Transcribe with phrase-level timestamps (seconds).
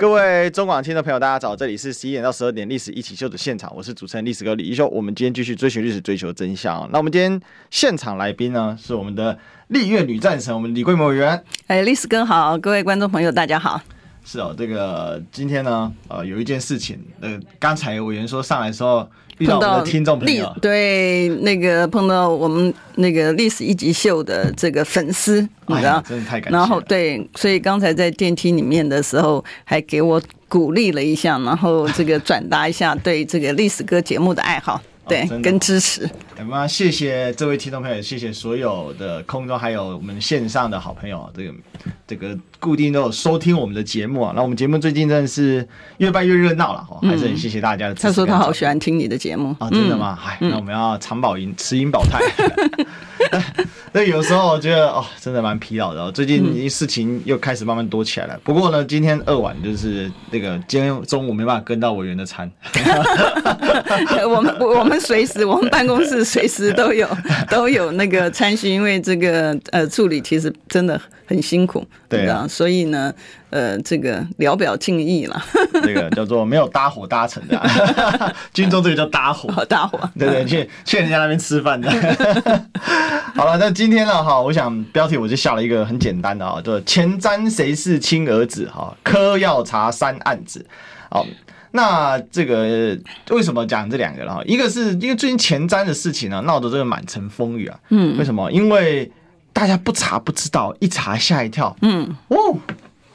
[0.00, 4.88] 各位中广听的朋友，大家早，这里是十一点到十二点《历史一起秀》的现场，我是主持人历史哥李一修。
[4.88, 6.88] 我们今天继续追寻历史，追求真相。
[6.90, 7.38] 那我们今天
[7.68, 9.38] 现场来宾呢，是我们的
[9.68, 11.44] 历月女战神，我们李桂梅委员。
[11.66, 13.78] 哎，历史哥好，各位观众朋友，大家好。
[14.24, 19.06] 是哦，这个今天呢，呃，有一件事情，呃，刚才委员说上来的时候
[19.40, 26.56] 遇到我们的听众朋友，对，那个碰到我们那个历史一级秀的这个粉丝，你知道，真的太感谢。
[26.56, 34.80] 然后对，所以刚才在电梯里面的时候，还给我鼓励了一下，然后这个转达一下对这个历史歌节目的爱好。
[35.08, 36.08] 对，跟支持。
[36.38, 41.54] 那么谢谢这位听众朋友，谢谢所有的空中还有我们线上的好朋友，这个
[42.06, 44.32] 这个固定都有收听我们的节目啊。
[44.36, 48.06] 那我们节目最近真的是越办越热闹了，哈，还是很谢谢大家的支持。
[48.06, 50.16] 他说他好喜欢听你的节目啊，真的吗？
[50.24, 52.20] 哎，那我们要长保银，持盈保泰。
[53.92, 56.00] 那有时候我觉得哦，真的蛮疲劳的。
[56.00, 58.38] 哦最近事情又开始慢慢多起来了。
[58.44, 62.50] 不过呢，今天二晚就是那个今天中午没办法跟到委员的餐。
[64.28, 67.08] 我们我们随时我们办公室随时都有
[67.50, 73.14] 都有那个餐叙，因为这个呃处理其实真的很辛苦，对啊，所以呢。
[73.50, 75.44] 呃，这个聊表敬意了，
[75.82, 77.60] 这个叫做没有搭伙搭成的，
[78.54, 81.90] 军中这个叫搭伙，搭伙，对对，去去人家那边吃饭的。
[83.34, 90.64] 好了，那今天呢，哈，我想标题我就下了一个很简单的啊，就前瞻谁是亲儿子哈，科要查三案子。
[91.10, 91.26] 好，
[91.72, 92.96] 那这个
[93.30, 94.40] 为什么讲这两个了哈？
[94.46, 97.76] 一个是因为最近前瞻的事情呢，闹得这个满城风雨啊。
[97.88, 98.48] 嗯，为什么？
[98.52, 99.10] 因为
[99.60, 101.76] 大家不查不知道，一查吓一跳。
[101.82, 102.56] 嗯，哦。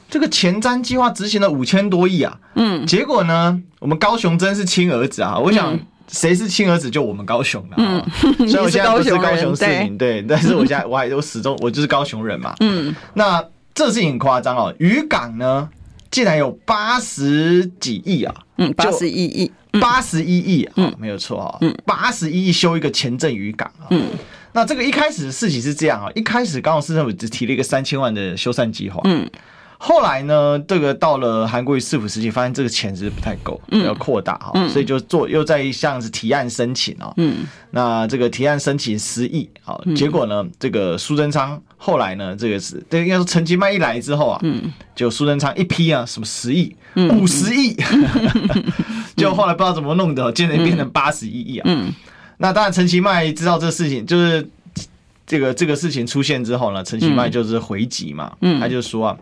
[0.08, 5.36] 这个前瞻计划执行了五千多亿啊，嗯，结果呢，我们高雄真是亲儿子啊！
[5.36, 8.00] 我想谁是亲儿子，就我们高雄了，嗯，
[8.48, 15.68] 所以我现在不是高雄市民，对，但是我现在我还我始终我就是高雄人嘛，嗯，那这事情很夸张哦，渔港呢
[16.16, 24.08] 竟然有八十几亿啊，嗯，八十一亿，八十一亿啊，没有错啊，嗯，八十一亿修一个前镇渔港啊，嗯，
[24.54, 29.28] 那这个一开始的事情是这样啊，一开始刚好市政府只提了一个三千万的修缮计划，嗯。
[29.78, 37.12] 后来呢，这个到了韩国瑜市府时期，发现这个钱是不太够，要扩大哈，嗯、所以就做又在像是提案申请啊。
[37.18, 46.74] 嗯，那这个提案申请十亿，好，结果呢，这个苏贞昌后来呢，这个是这应该说陈其迈一来之后啊，嗯，就苏贞昌一批啊，什么十亿、
[47.12, 47.76] 五十亿，
[49.14, 51.64] 就后来不知道怎么弄的，竟然变成八十一亿啊。
[51.68, 51.92] 嗯，
[52.38, 54.48] 那当然陈其迈知道这个事情，就是
[55.26, 59.16] 这个这个事情出现之后呢，陈其迈就是回击嘛，嗯，他就说啊。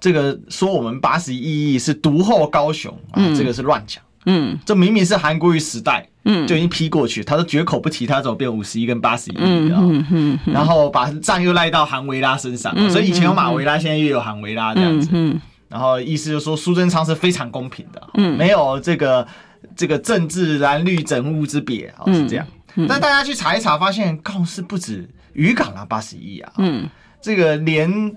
[0.00, 4.02] 这个说我们八十一亿是独后高雄啊，这个是乱讲。
[4.26, 9.38] 嗯，这明明是韩国瑜时代，嗯，就已经批过去，他都绝口不提，他怎么变五十一跟八十一亿？
[9.40, 15.08] 嗯嗯，然后把账又赖到韩维拉身上，所以以前有马维拉，现在又有韩维拉这样子。
[15.12, 19.26] 嗯，然后意思就是说苏贞昌是非常公平的，嗯，没有这个
[19.74, 22.46] 这个政治蓝绿整屋之别啊，是这样。
[22.86, 26.86] 但大家去查一查，发现告示不止渔港啊八十亿啊，嗯，
[27.22, 28.14] 这个连。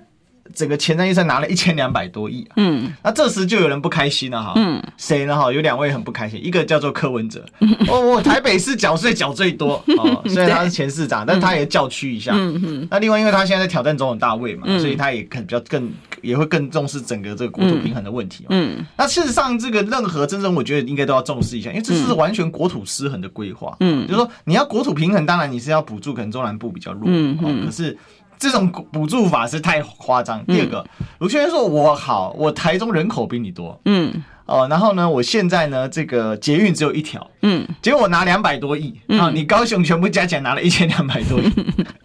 [0.54, 5.52] 整个前瞻预算拿了一千两百多亿，嗯，那这时就有人不开心了哈，嗯，谁呢哈？
[5.52, 7.46] 有两位很不开心，一个叫做柯文哲，
[7.88, 15.92] 哦，我台北市缴税缴最多 哦，虽然他是前市长，但是他也叫屈一下，嗯嗯，那另外因为他现在在挑战总统大位嘛，所以他也可能比较更
[16.22, 27.98] 也会更重视整个这个国土平衡的问题，嗯，那事实上这个任何真正我觉得应该都要重视一下，因为这是完全国土失衡的规划，嗯，就是说你要国土平衡，当然你是要补助可能中南部比较弱，嗯嗯，可是。
[28.42, 30.44] 这种补助法是太夸张。
[30.48, 30.84] 第二个，
[31.20, 34.12] 卢秀燕说：“我好，我台中人口比你多，嗯，
[34.48, 41.52] 哦，然后呢，我现在呢，这个捷运只有一条，嗯，结果我拿两百多亿，啊，你高雄全部加起来拿了一千两百多亿，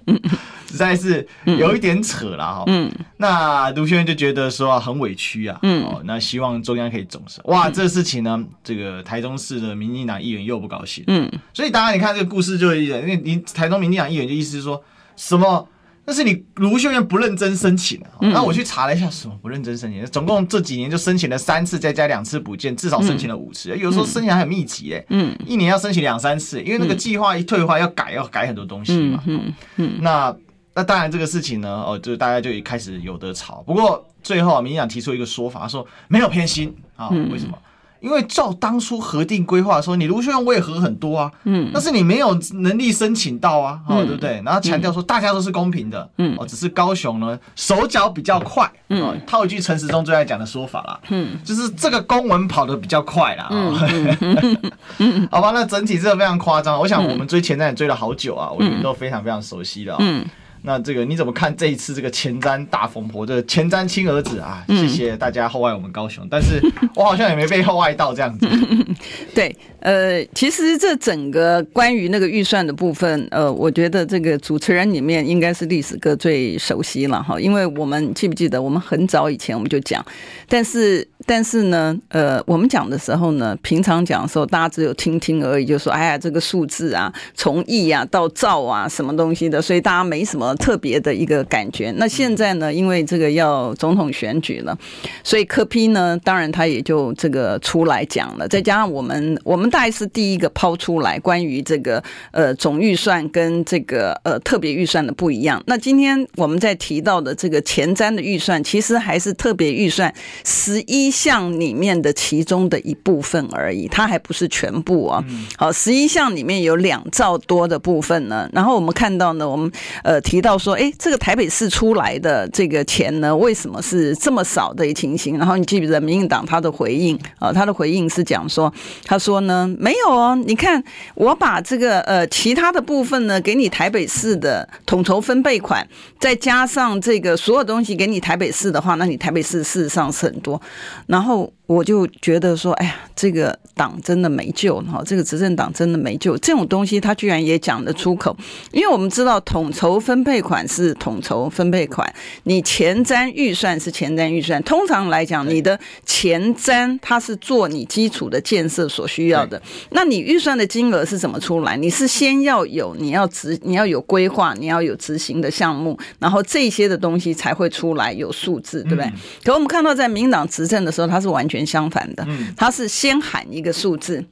[0.68, 2.64] 实在是有一点扯了哈。
[2.66, 7.40] 嗯，那卢秀燕就觉得说很委屈啊，嗯，哦，那希望中央可以重视。
[7.44, 14.84] 哇，这事情呢，这个台中市的民进党议员又不高兴，嗯，所以当然你看这个故事就一点，因为你台中民进党议员就意思是说
[15.16, 15.66] 什么？
[16.06, 20.06] 但是你卢秀燕不认真申请，那我去查了一下，什么不认真申请？
[20.06, 23.76] 总共这几年就申请了三次，再加两次补件，至少申请了五次。
[23.76, 29.20] 有时候申请还很密集诶，嗯，一年要申请两三次，因为那个计划一退化要改，要改很多东西嘛。
[29.26, 30.34] 嗯嗯，那
[30.74, 33.64] 那当然这个事情呢，哦，就大家就一开始有的吵。
[33.66, 37.58] 不过最后啊，民进党提出一个说法，说没有偏心啊，为什么？
[38.00, 44.42] 因为照当初核定规划说，你卢秀燕我也核很多啊，嗯，但是你没有能力申请到啊，哦，对不对？
[44.44, 60.24] 然后强调说大家都是公平的，嗯，哦，只是高雄呢手脚比较快，嗯，套一句陈时中最爱讲的说法啦，嗯，就是这个公文跑得比较快啦，嗯， 好吧，那整体真的非常夸张，我想我们追前瞻也追了好久啊，我们都非常非常熟悉的，嗯。
[60.66, 63.24] 那这个你怎么看这一次这个前瞻大风波？
[63.24, 66.60] 这个前瞻亲儿子啊，谢谢大家厚爱我们高雄，但是
[66.96, 68.48] 我好像也没被厚爱到这样子。
[69.32, 80.04] 对，呃，其实这整个关于那个预算的部分，呃，我觉得这个主持人里面应该是历史哥最熟悉了哈，因为我们记不记得我们很早以前我们就讲，
[80.48, 90.46] 但是但是呢，呃，我们讲的时候呢，平常讲的时候大家只有听听而已，就说哎呀这个数字啊，从亿啊到兆啊什么东西的，所以大家没什么。
[90.56, 91.92] 特别的一个感觉。
[91.96, 94.76] 那现在呢，因为这个要总统选举了，
[95.24, 98.46] 所以柯 P 呢，当然他也就这个出来讲了。
[98.48, 105.62] 再加上我们，我们大概是第一个抛出来关于这个呃总预算跟这个呃特别预算的不一样。
[105.66, 110.12] 那今天我们在提到的这个前瞻的预算，其实还是特别预算
[110.44, 115.22] 十一项里面的其中的一部分而已，它还不是全部啊。
[115.56, 118.48] 好，十一项里面有两兆多的部分呢。
[118.52, 119.70] 然后我们看到呢，我们
[120.02, 120.36] 呃提。
[120.46, 125.36] 到说，哎，这个台北市出来的这个钱呢，为什么是这么少的情形？
[125.38, 127.52] 然后你记不记得民进党他的回应啊？
[127.52, 128.72] 他的回应是讲说，
[129.04, 130.80] 他说呢，没有哦，你看
[131.16, 135.84] 我把这个呃其他的部分呢，给你台北市的统筹分配款，
[136.20, 140.60] 再加上这个所有东西给你台北市的话，那你台北市事实上是很多，
[141.06, 141.52] 然后。
[141.66, 146.38] 我就觉得说，哎呀，这个党真的没救哈，这个执政党真的没救。
[146.38, 148.36] 这种东西他居然也讲得出口，
[148.70, 152.08] 因为我们知道统筹分配款是统筹分配款，
[152.44, 154.62] 你前瞻预算是前瞻预算。
[154.62, 159.60] 通常来讲，你的前瞻它是做你基础的建设所需要的，
[159.90, 161.76] 那你预算的金额是怎么出来？
[161.76, 169.12] 你是先要有你要执你要有规划，你要有执行的项目，然后这些的东西才会出来有数字，对不对？
[169.42, 171.55] 可我们看到在民党执政的时候，它是完全。
[171.64, 172.26] 相反的，
[172.56, 174.24] 他是先喊一个数字，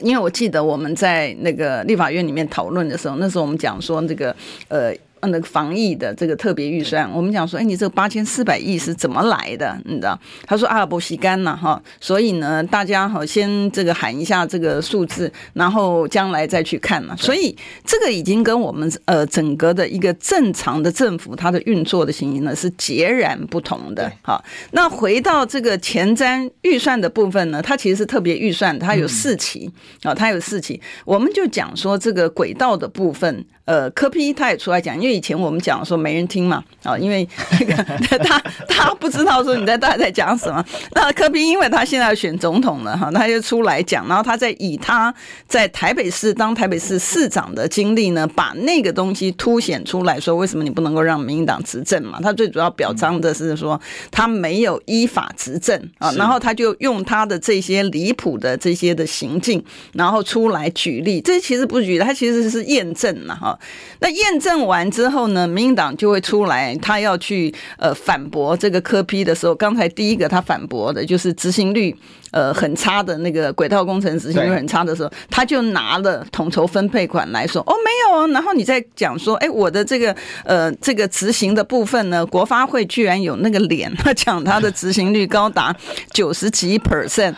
[0.00, 4.34] 因为我记得我们在那个立法院里面讨论的时候，那时候我们讲说这个
[4.68, 4.94] 呃。
[5.26, 9.76] 那个防疫的这个特别预算，我们讲说，哎，你这个八千四百亿是怎么来的？
[9.84, 10.18] 你知道？
[10.46, 17.14] 他说阿尔伯西干呐，哈，所以呢，大家好先这个喊一下这个数字，然后将来再去看嘛。
[17.16, 24.10] 所以这个已经跟我们呃整个的一个正常的政府它的运作的情形呢是截然不同的。
[24.22, 29.70] 好，那回到这个前瞻预算的部分呢，它其实是特别预算，它有四期
[30.02, 33.44] 啊，它有四期，我们就讲说这个轨道的部分。
[33.66, 37.26] 呃，柯批他也出来讲，因为以前我们讲说没人听嘛，啊，因为
[37.58, 37.74] 那个
[38.22, 38.38] 他
[38.68, 40.62] 他不知道说你在大家在讲什么。
[40.92, 45.12] 那柯批因为他现在要选总统了哈，他就出来讲，然后他在以他
[45.48, 52.20] 在台北市当台北市市长的经历呢，把那个东西凸显出来说，为什么你不能够让民进党执政嘛？
[52.22, 53.80] 他最主要表彰的是说
[54.10, 59.64] 他没有依法执政啊，然后他就用他的这些离谱的这些的行径，
[59.94, 63.53] 然后出来举例，这其实不是举例，他其实是验证了哈。
[64.00, 71.96] 那验证完之后呢，民进党就会出来，他要去呃反驳这个科批的时候，刚才第一个他反驳的就是执行率。
[72.34, 78.26] 呃，很差的那个轨道工程执行率很差的时候，他就拿了统筹分配款来说，哦，没有啊。
[78.32, 85.72] 然后你再讲说，哎，我的这个呃这个执行的部分呢，国发会居然有那个脸，他讲他的执行率高达
[86.12, 87.34] 九十几 percent。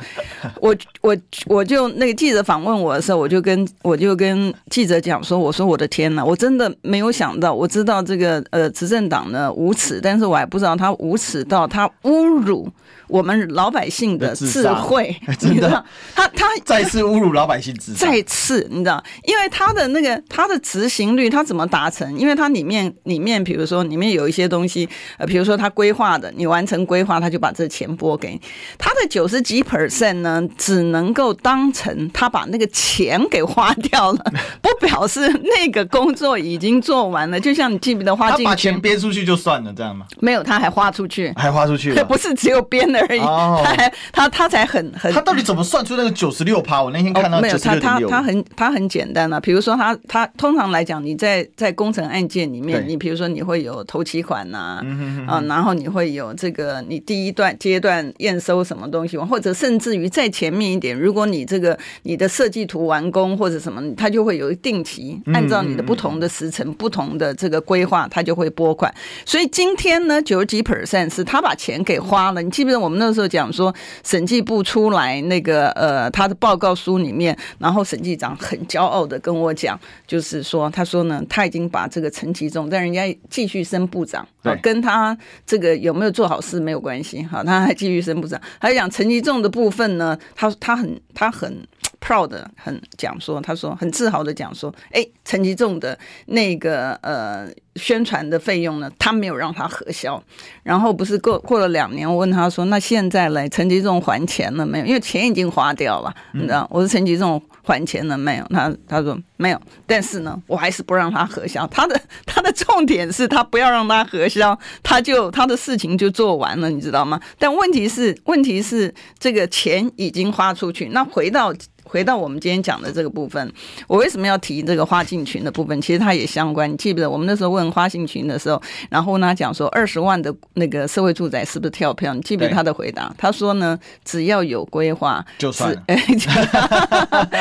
[0.62, 12.66] 我我我就那个记者访问我的时候，我就跟我就跟记者讲说，我说我的天呐，我真的没有想到，我知道这个呃执政党呢无耻，但是我还不知道他无耻到他侮辱。
[13.08, 14.85] 我们老百姓的智慧，
[15.42, 22.16] 你知道，他他 再次侮辱老百姓智慧，再次你知道，因为他的那个他的执行率，他怎么达成？
[22.18, 24.88] 因为他里面里面，比如说里面有一些东西，
[25.18, 28.40] 呃，比如说他规划的，你完成规划，他就把这钱拨给你。
[28.78, 37.38] 他的九十几 percent 呢，只能够当成他把那个钱给花掉了， 不表示那个工作已经做完了。
[37.38, 40.06] 就像你记不得花进去，他把钱编出去就算了，这样吗？
[40.20, 42.86] 没有，他还花出去，还花出去，不是只有编。
[42.86, 46.82] 而已，他还他他才很很，他到底怎么算出那个九十六趴？
[46.82, 54.84] 我那天看到96、哦、没有他他他很他很简单啊，比如说他他通常来讲，你在在工程案件里面，你比如说你会有头期款呐、啊，
[55.26, 68.92] 啊，然后你会有这个你第一段阶段验收什么东西，或者甚至于再前面一点，如果你这个你的设计图完工或者什么，它就会有定期按照你的不同的时辰、不同的这个规划，他就会拨款。
[69.24, 72.42] 所以今天呢，九十几 percent 是他把钱给花了。
[72.42, 84.26] 你记不记得我们那时候讲说，审计部出来那个呃他的报告书里面，然后审计长很骄傲的跟我讲，就是说他说呢，他已经把这个陈吉仲，但人家继续升部长，
[84.60, 88.40] 跟他这个有没有做好事没有关系，好，他还继续升部长。
[88.60, 91.56] 他讲陈吉仲的部分呢，他他很他很。
[92.00, 100.22] Proud 很讲说，他说很自豪的讲说，哎，陈吉仲的那个呃宣传的费用呢，他没有让他核销。
[100.62, 104.86] 然后不是过过了两年，我问他说，那现在嘞，陈吉仲还钱了没有？
[104.86, 106.66] 因为钱已经花掉了，你知道？
[106.70, 108.44] 我说陈吉仲还钱了没有？
[108.50, 111.66] 他他说没有，但是呢，我还是不让他核销。
[111.68, 117.20] 他的 他的重点是他不要让他核销，他就他的事情就做完了，你知道吗？
[117.38, 121.52] 但问题是问题是这个钱已经花出去，那回到。
[121.88, 123.52] 回到我们今天讲的这个部分，
[123.86, 125.80] 我为什么要提这个花信群的部分？
[125.80, 126.70] 其实它也相关。
[126.70, 132.12] 你记不记得我们那时候问花信群的时候，然后呢讲说二十万的那个社会住宅是不是跳票？
[132.12, 133.14] 你记不记得他的回答？
[133.16, 135.72] 他说呢，只要有规划，就算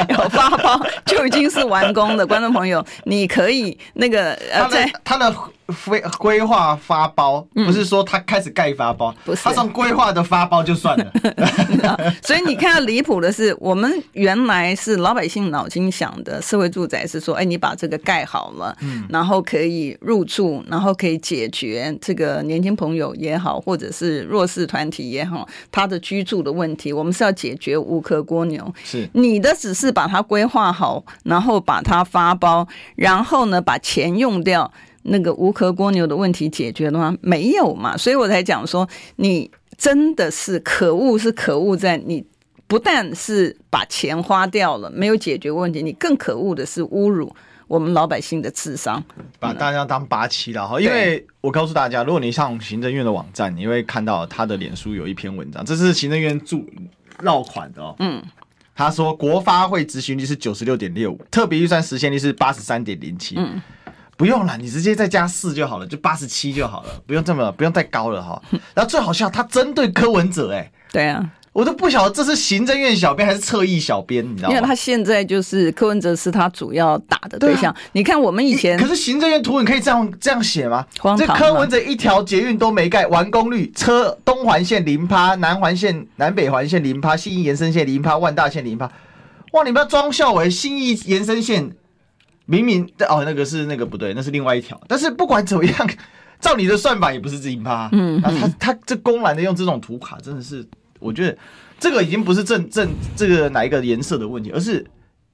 [0.09, 2.25] 有发包就已经是完工的。
[2.25, 5.35] 观众朋友，你可以那个呃，在他的。
[5.85, 11.11] 规规划发包，不是说他开始盖发包，不是他从规划的发包就算了。
[12.21, 18.75] 所以你看到离谱的是，我们原来是老百姓脑筋想的社会住宅是说，哎，你把这个盖好了，
[19.09, 28.73] 然后可以入住，然后可以解决这个年轻朋友也好，或者是弱势团体也好，他的居住的问题，我们是要解决无壳蜗牛。
[28.83, 34.71] 是你的只是把它规划好，然后把它发包，然后呢把钱用掉。
[35.07, 37.15] 那个无壳蜗牛的问题解决了吗？
[37.21, 42.25] 没有嘛，所以我才讲说，你真的是可恶，是可恶在你
[42.65, 47.31] 不但是把钱花掉了，没有解决问题，你更可恶的是侮辱
[47.67, 49.03] 我们老百姓的智商，
[49.39, 50.81] 把大家当八七了哈。
[50.81, 56.65] 因为我告诉大家，如果你上行政院的网站，你会看到他的脸书有一篇文章，这是行政院驻
[57.21, 57.95] 绕款的哦。
[57.99, 58.23] 嗯，
[58.73, 63.35] 他说国发会执行率是九十六点六五，特别预算实现率是八十三点零七。
[63.37, 63.61] 嗯。
[64.17, 68.41] 不用了，你直接再加四就好了，就八十七就好了，不用这么，不用太高了哈。
[68.73, 74.55] 然后最好笑，他针对柯文哲、欸，哎，对啊，我都不晓得这是行政院小编还是侧翼小编，你知道吗？
[74.55, 77.75] 因为他现在就是柯文哲是他主要打的对象。
[77.91, 80.85] 你看我们以前，可是行政院图你可以这样这样写吗？
[81.17, 88.89] 这柯文哲一条捷运都没盖，完工率车东环线零趴，南环线南北环线零趴，新义延伸线零趴，万大线零趴。
[89.51, 91.71] 哇，你不要装校委信义延伸线。
[92.45, 94.79] 明明哦，那个是那个不对，那是另外一条。
[94.87, 95.89] 但是不管怎么样，
[96.39, 97.89] 照你的算法也不是自己趴。
[97.91, 100.65] 嗯，那他他这公然的用这种图卡，真的是，
[100.99, 101.37] 我觉得
[101.79, 104.85] 这个已经不是政政这个哪一个颜色的问题，而是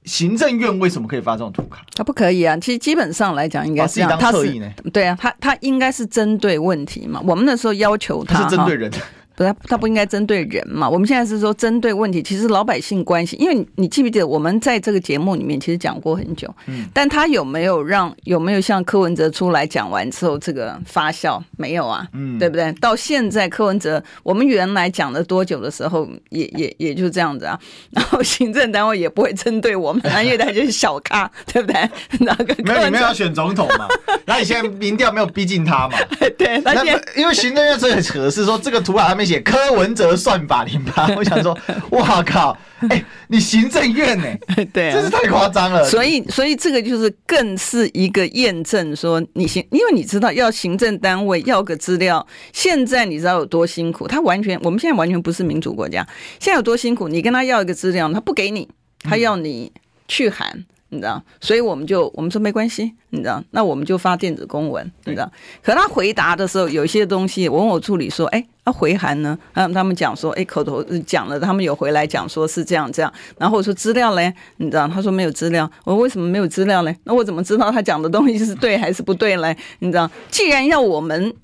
[0.04, 1.84] 行政院为什么可以发这种图卡？
[1.94, 2.56] 他不可以啊。
[2.56, 4.18] 其实基本上来讲，应该是这样。
[4.18, 7.22] 他是对啊，他他应该是针对问题嘛。
[7.26, 8.90] 我们那时候要求他，他是针对人。
[9.34, 10.88] 不是，他不应该针对人嘛？
[10.88, 21.42] 我们现在是说针对问题，其实老百姓关心，因为你记不记得我们在这个节目里面其实讲过很久，嗯，但他有没有让有没有像柯文哲出来讲完之后这个发酵？
[21.56, 22.72] 没有啊，嗯，对不对？
[22.74, 27.58] 到现在柯文哲，我们原来讲了多久的时候，也也也就这样子啊。
[27.90, 31.90] 然后行政单位也不会针对我们，因为他就是小咖，对不对？
[32.20, 33.88] 那个没有，你们要选总统嘛？
[34.26, 35.96] 那你现在民调没有逼近他嘛？
[36.38, 36.84] 对，那
[37.16, 39.32] 因为行政院最扯的是说这个图卡上面。
[39.32, 41.56] 写柯文哲算法零八， 我想说，
[41.90, 42.56] 哇靠！
[42.88, 44.24] 哎、欸，你行政院呢、
[44.56, 44.64] 欸？
[44.74, 45.84] 对、啊，真是太夸张了。
[45.84, 54.08] 所以，所以这个就是更是一个验证，说你行，因为你知道要行政单位要个资料，现在你知道有多辛苦？
[54.08, 56.06] 他完全，我们现在完全不是民主国家，
[56.40, 57.08] 现在有多辛苦？
[57.08, 58.68] 你跟他要一个资料，他不给你，
[59.04, 59.72] 他要你
[60.08, 60.64] 去函。
[60.92, 65.32] 你知道，所以我们就我们说没关系，你知道，那我们就发电子公文，你知道。
[65.62, 69.38] 可他回答的时候，有些东西，我问我助理说，哎，他回函呢？
[69.54, 73.10] 他他们讲说，哎，口头讲了，他们有回来讲说是这样这样。
[73.38, 75.68] 然后我说资料嘞，你知道，他说没有资料。
[75.84, 76.94] 我说为什么没有资料嘞？
[77.04, 79.56] 那我怎么知道他讲的东西是对还是不对嘞？
[79.78, 81.34] 你知道，既然要我们。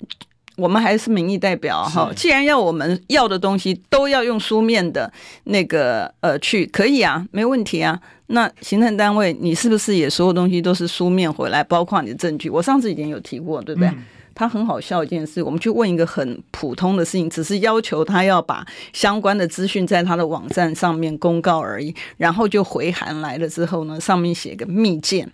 [0.59, 5.11] 我们还是民意代表哈，既然要我们要的东西都要用书面的
[5.45, 7.99] 那个呃去，可以啊，没问题啊。
[8.27, 12.49] 那行政单位你是不是也所有东西都是书面回来，包括你的证据？
[12.49, 13.89] 我上次已经有提过，对不对？
[13.89, 25.29] 嗯、他很好笑一件事，我们去问一个很普通的事情，只是要求他要把相关的资讯在他的网站上面公告而已，然后就回函来了之后呢，上面写个密件。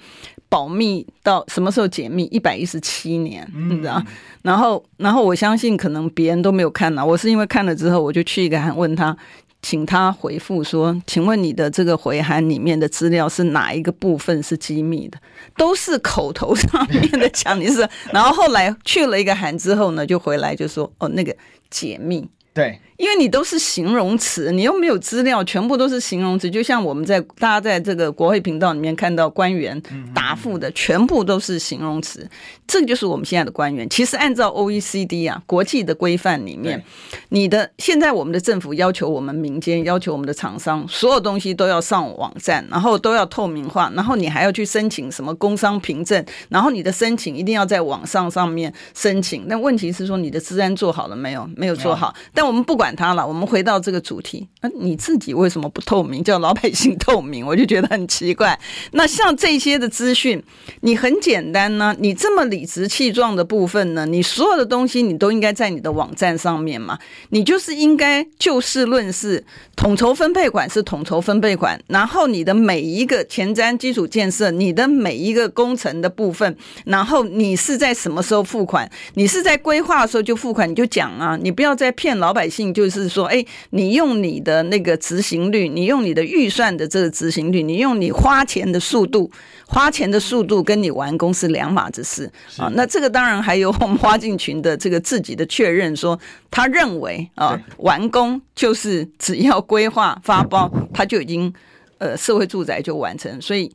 [0.48, 2.26] 保密到什么时候解密？
[2.26, 4.02] 一百一十七年，你知道？
[4.44, 7.06] 然后，然后我相信可能别人都没有看呢。
[7.06, 9.16] 我是因为看了之后，我就去一个函问他，
[9.66, 15.18] 请他回复说，请问你的这个回函里面的资料是哪一个部分是机密的？
[15.58, 21.36] 都是口头上面的讲，你是，然后后来去了一个函之后呢，就回来就说，哦，那个
[21.72, 22.30] 解密。
[22.54, 22.80] 对。
[22.98, 26.50] 因为你都是形容词，你又没有资料，全部都是形容词。
[26.50, 29.82] 就像我们在大家在这个国会频道里面看到官员
[30.14, 32.26] 答复的，全部都是形容词。
[32.66, 33.88] 这就是我们现在的官员。
[33.90, 36.82] 其实按照 OECD 啊国际的规范里面，
[37.30, 49.46] 你的现在我们的政府要求我们民间要求我们的厂商，所有东西都要上网站，然后都要透明化，然后你还要去申请什么工商凭证，然后你的申请一定要在网上上面申请。
[49.48, 51.48] 那问题是说你的治安做好了没有？
[51.58, 52.16] 没有做好。
[52.34, 52.85] 但我们不管。
[52.86, 54.48] 管他了，我们回到这个主题。
[54.62, 56.24] 那你自己为什么不透明？
[56.24, 58.60] 叫老百姓透明， 我就觉得很奇怪。
[58.92, 60.44] 那像这些的资讯，
[60.82, 61.96] 你很简单呢。
[61.98, 67.00] 你这么理直气壮的部分呢，你所有的东西你都应该在你的网站上面嘛。
[67.30, 69.44] 你就是应该就事论事，
[69.76, 78.88] 统筹分配款是统筹分配款，然后你的每一个前瞻基础建设，你的每一个工程的部分，然后你是在什么时候付款？
[79.16, 82.75] 你是在规划的时候就付款，你就讲啊，你不要再骗老百姓。
[82.76, 89.32] 就是说，哎，你用你的那个执行率，你用你的预算的这个执行率，你用你花钱的速度，
[89.66, 92.70] 花钱的速度跟你完工是两码子事啊。
[92.76, 96.20] 那这个当然还有我 们花进群的这个自己的确认，说
[96.52, 101.52] 他认为啊，完工就是只要规划发包，他就已经
[102.00, 103.74] 呃社会住宅就完成，所以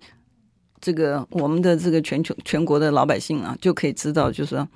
[0.79, 4.69] 这个我们的这个全球全国的老百姓啊，就可以知道，就是说。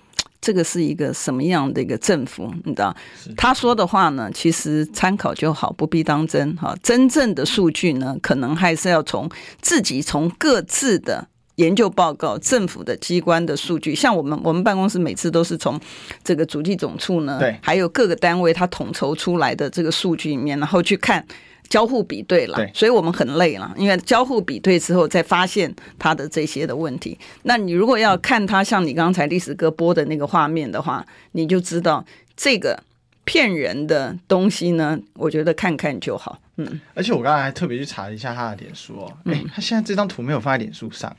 [0.45, 2.53] 这个是一个什么样的一个政府？
[2.65, 2.95] 你知道，
[3.35, 6.77] 他说的话呢，其实参考就好，不必当真哈。
[6.83, 9.27] 真正的数据呢，可能还是要从
[9.63, 15.81] 自己从各自的研究报告、政府的机关的数据，像我们我们办公室每次都是从
[16.23, 21.27] 这个主计总处呢，对，还有各个单位他统筹出来的这个数据里面，然后去看。
[21.69, 27.19] 交互比对了，所以我们很累了，因为交互比对之后再发现他的这些的问题。
[27.43, 32.05] 那你如果要看他像你刚才历史哥播的那个画面的话，你就知道
[32.37, 32.81] 这个
[33.25, 36.39] 骗人的东西呢，我觉得看看就好。
[36.57, 41.15] 嗯，而且我刚才还特别去查了一下他的脸书哦，哎、欸，他现在这张图没有放在脸书上，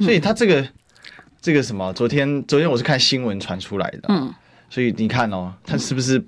[0.00, 0.68] 所以他这个
[1.40, 4.34] 这个什么，昨天昨天我是看新闻传出来的，嗯，
[4.68, 6.22] 所以你看哦，他是不是？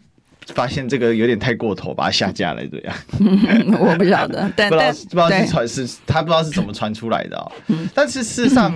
[0.54, 2.94] 发现这个有点太过头，把它下架了，这样。
[3.78, 7.52] 我不晓得， 但不知道不知道是传是，他不知道是怎么传出来的哦。
[7.94, 8.72] 但是事实上，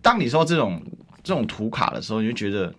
[0.00, 0.80] 当你说这种
[1.22, 2.72] 这种图卡的时候，你就觉得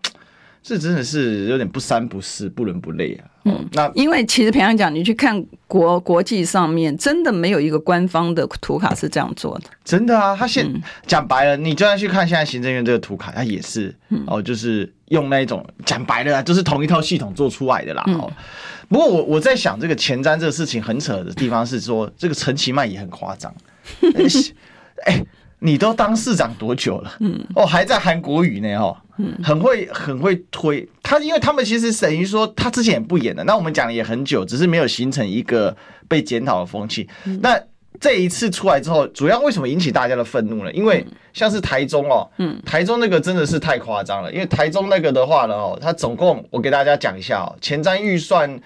[0.64, 3.26] 这真的是有点不三不四、不伦不类啊。
[3.44, 9.66] 嗯，那因为其实平常讲，你去看国国际上面，真的没有一个官方的图卡是这样做的。
[9.84, 10.66] 真的啊，他现
[11.06, 13.94] 讲、嗯、白了，你就算去看现在行政院这个图卡，它也是
[14.26, 18.02] 哦，就是用那一种讲白了，就是同一套系统做出来的啦。
[18.08, 18.32] 哦、嗯，
[18.88, 23.54] 不过我我在想，这个前瞻这个事情很扯的地方是说，这个陈其迈也很夸张。
[25.06, 25.26] 哎、欸，
[25.60, 27.12] 你都当市长多久了？
[27.20, 28.96] 嗯，哦，还在韩国语呢，哦。
[29.44, 35.76] 很会很会推他，因为他们其实等于说他之前也不演的，那我们讲了也很久，只是没有形成一个
[36.08, 37.08] 被检讨的风气。
[37.42, 37.60] 那
[38.00, 40.72] 这一次出来之后，主要为什么引起大家的愤怒呢？
[40.74, 42.28] 因为像是台中哦，
[42.66, 44.34] 台中那个真的是太夸张了。
[44.34, 48.60] 因为台中那个的话呢，哦，它总共我给大家讲一下哦，前瞻预算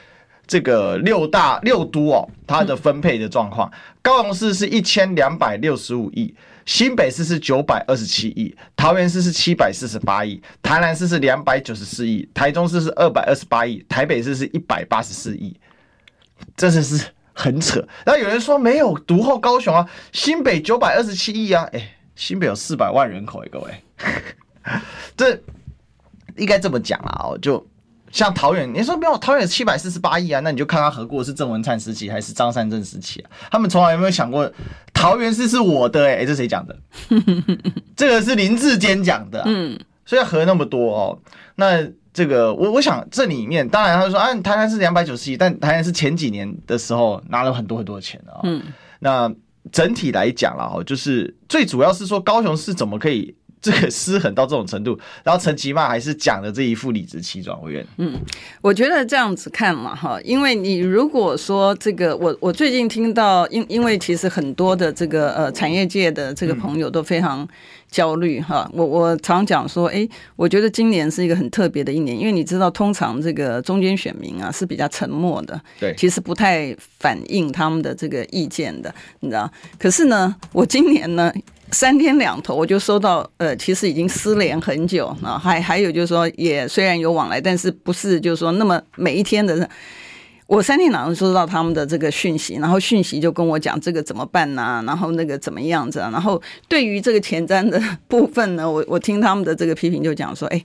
[0.48, 3.70] 这个六大六都哦，它的分配的状况，
[4.02, 6.34] 高雄市是一千两百六十五亿。
[6.68, 15.58] 新北市是九百二十七亿，桃园市是七百四十八亿，台南市是两百九十四亿，台中市是二百二十八亿，台北市是一百八十四亿，
[16.58, 17.80] 真的是很扯。
[18.06, 23.84] 然后有人说没有独后高雄啊，新北九百二十七亿啊，哎、新北有四百万人口哎，各位，
[25.16, 25.42] 这
[26.36, 27.66] 应该这么讲啊，就。
[28.18, 30.40] 像桃园，你说没有桃园七百四十八亿啊？
[30.40, 33.30] 那你就看他合过是郑文灿时期还是张善政时期啊？
[33.52, 34.52] 他们从来有没有想过
[34.92, 36.16] 桃园市是我的、欸？
[36.16, 36.76] 哎、欸，这谁讲的？
[37.96, 39.46] 这个是林志坚讲的、啊。
[39.48, 41.20] 嗯，所以要合那么多哦。
[41.56, 48.42] 那这个我我想这里面当然他说啊，台南是两百九十亿，但台南是前几年的时候拿了很多很多的钱啊。
[48.42, 48.64] 嗯，
[49.00, 49.32] 那
[49.72, 53.36] 整体来讲了哦，就是最主要是说高雄市怎么可以。
[53.62, 57.86] 这个 失衡到这种程度，然后陈其迈还是讲了这一副理直气壮，委员。
[57.98, 58.14] 嗯，
[58.62, 67.48] 我觉得这样子看嘛，哈，因为你如果说这个，我我最近听到，因因为其实很多的这个呃产业界的这个朋友都非常
[67.90, 68.70] 焦虑哈。
[68.74, 79.52] 我我常讲说，哎，我觉得今年是一个很特别的一年，因为你知道，通常这个中间选民啊是比较沉默的，对，其实不太反映他们的这个意见的，你知道。
[79.80, 81.34] 可是呢，我今年呢。
[81.72, 89.70] 三天两头我就收到，呃，其实已经失联很久啊，还还有就是说，也虽然有往来，但是不是就是说那么每一天的。
[90.48, 96.10] 我三天两头收到他们的这个讯息，然后讯息就跟我讲这个怎么办呢、然后那个怎么样子、啊？
[96.10, 97.78] 然后对于这个前瞻的
[98.08, 100.64] 部分呢，我我听他们的这个批评就讲说，哎，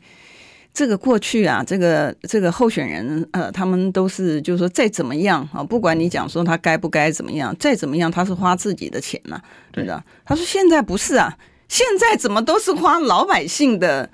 [0.74, 10.02] 这个过去啊，这个这个候选人呃，他们都是就是说再怎么样啊，不管你讲说他该不该怎么样，再怎么样他是花自己的钱呐、啊，对的。
[10.24, 11.36] 他说现在不是啊，
[11.68, 14.08] 现在怎么都是花老百姓的。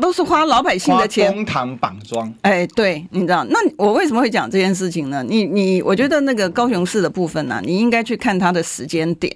[0.00, 2.32] 都是花老百姓的钱，公堂绑桩。
[2.40, 5.22] 哎，对，你知道，那我为什么会讲这件事情呢？
[5.22, 9.30] 你你，我觉得那个高雄市的部分呢、啊，你应该去看它的时间点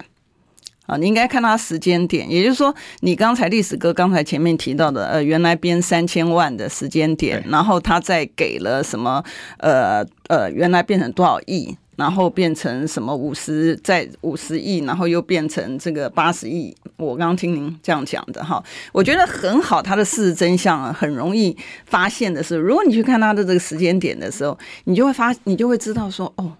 [0.86, 9.22] 啊，你应该看它时间点，也就是说，你刚才历史哥刚才前面提到的，呃，原来编三千万的时间点，然后他再给了什么，
[9.58, 11.76] 呃呃，原来变成多少亿？
[11.96, 16.74] 然后变成什么五十再五十亿，然后又变成这个八十亿。
[16.96, 18.60] 我刚刚听您这样讲的哈，
[18.92, 19.80] 我觉得很好。
[19.80, 26.52] 它的事实真相啊，很容易发现的是，如果你去看它的这个时间点的时候，你就会发，你就会知道说，哦，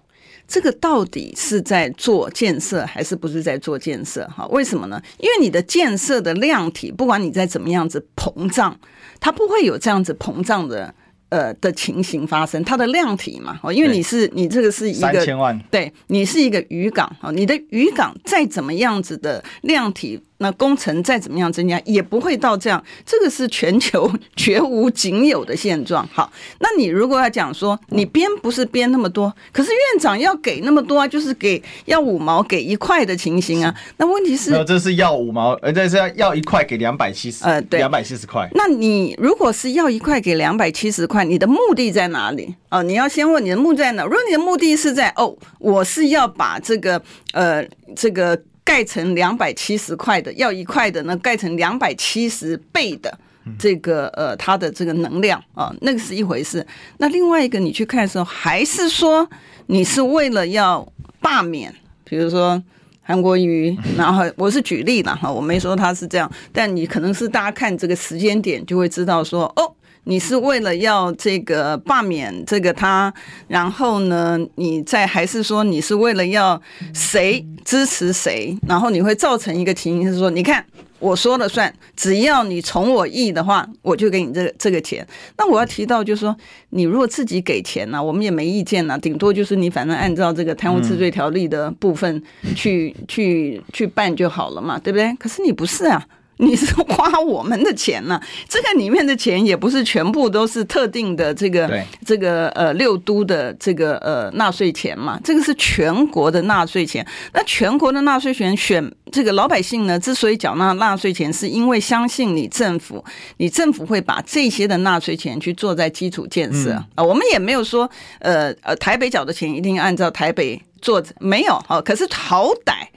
[0.47, 4.27] 这个到底是在做建设还是不是在做建设？
[4.27, 5.01] 哈，为什么呢？
[5.17, 8.79] 因为你的建设的量体，不管你在怎么样子膨胀，
[9.19, 10.93] 它不会有这样子膨胀的。
[11.29, 20.21] 呃的情形发生，它的量体嘛，哦，因为你是你这个是一个三千万，对，你是一个渔港啊，你的渔港再怎么样子的量体。
[20.37, 22.83] 那工程再怎么样增加，也不会到这样。
[23.05, 26.07] 这个是全球 绝无仅有的现状。
[26.11, 33.73] 好，那你如果要讲说，你编不是编那么多，可是院长要给那么多啊，就是给要五毛给一块的情形啊。
[33.97, 38.49] 那问题是，这是要五毛，呃，这是要要一块给两百七十，呃，对，两百七十块。
[38.53, 42.53] 那你如果是要一块给两百七十块，你的目的在哪里？
[42.69, 44.03] 哦，你要先问你的目的在哪。
[44.03, 48.37] 如果你的目的是在哦，我是要把这个呃这个。
[48.65, 53.17] 盖成两百七十块的，要一块的呢，盖成两百七十倍的
[53.57, 56.65] 这个呃，它的这个能量啊，那个是一回事。
[56.97, 59.29] 那另外一个，你去看的时候，还是说
[59.67, 60.85] 你是为了要
[61.21, 61.73] 罢免，
[62.03, 62.61] 比如说
[63.03, 69.71] 韩国瑜，然后我是举例了哈，我没说他是这样，但你可能是大家看这个时间点就会知道说哦。
[70.05, 73.13] 你是为了要这个罢免这个他，
[73.47, 76.59] 然后呢，你再还是说你是为了要
[76.93, 80.63] 谁支持谁，然后你会造成一个情形是说，你看
[80.99, 85.05] 我说了算，只要你从我意的话，我就给你这这个钱。
[85.37, 86.35] 那我要提到就是说，
[86.69, 92.21] 你如果自己给钱呢，我们也没意见呢，顶多就是你反正按照这个贪污治罪条例的部分
[92.55, 95.13] 去去去办就好了嘛，对不对？
[95.15, 96.05] 可是你不是啊。
[96.37, 98.23] 你是花我们的钱呢、啊？
[98.49, 101.69] 这个里面的钱也不是全部都是特定的这个
[102.05, 105.19] 这个呃六都的这个呃纳税钱嘛？
[105.23, 107.05] 这个是全国的纳税钱。
[107.33, 113.03] 那全国的纳税钱选这个老百姓呢，之所以缴纳纳税钱，是因为相信你政府，
[113.37, 117.03] 你政府会把这些的纳税钱去做在基础建设啊。
[117.03, 122.87] 我们也没有说呃呃台北缴的钱一定按照台北做，没有哦，可是好歹。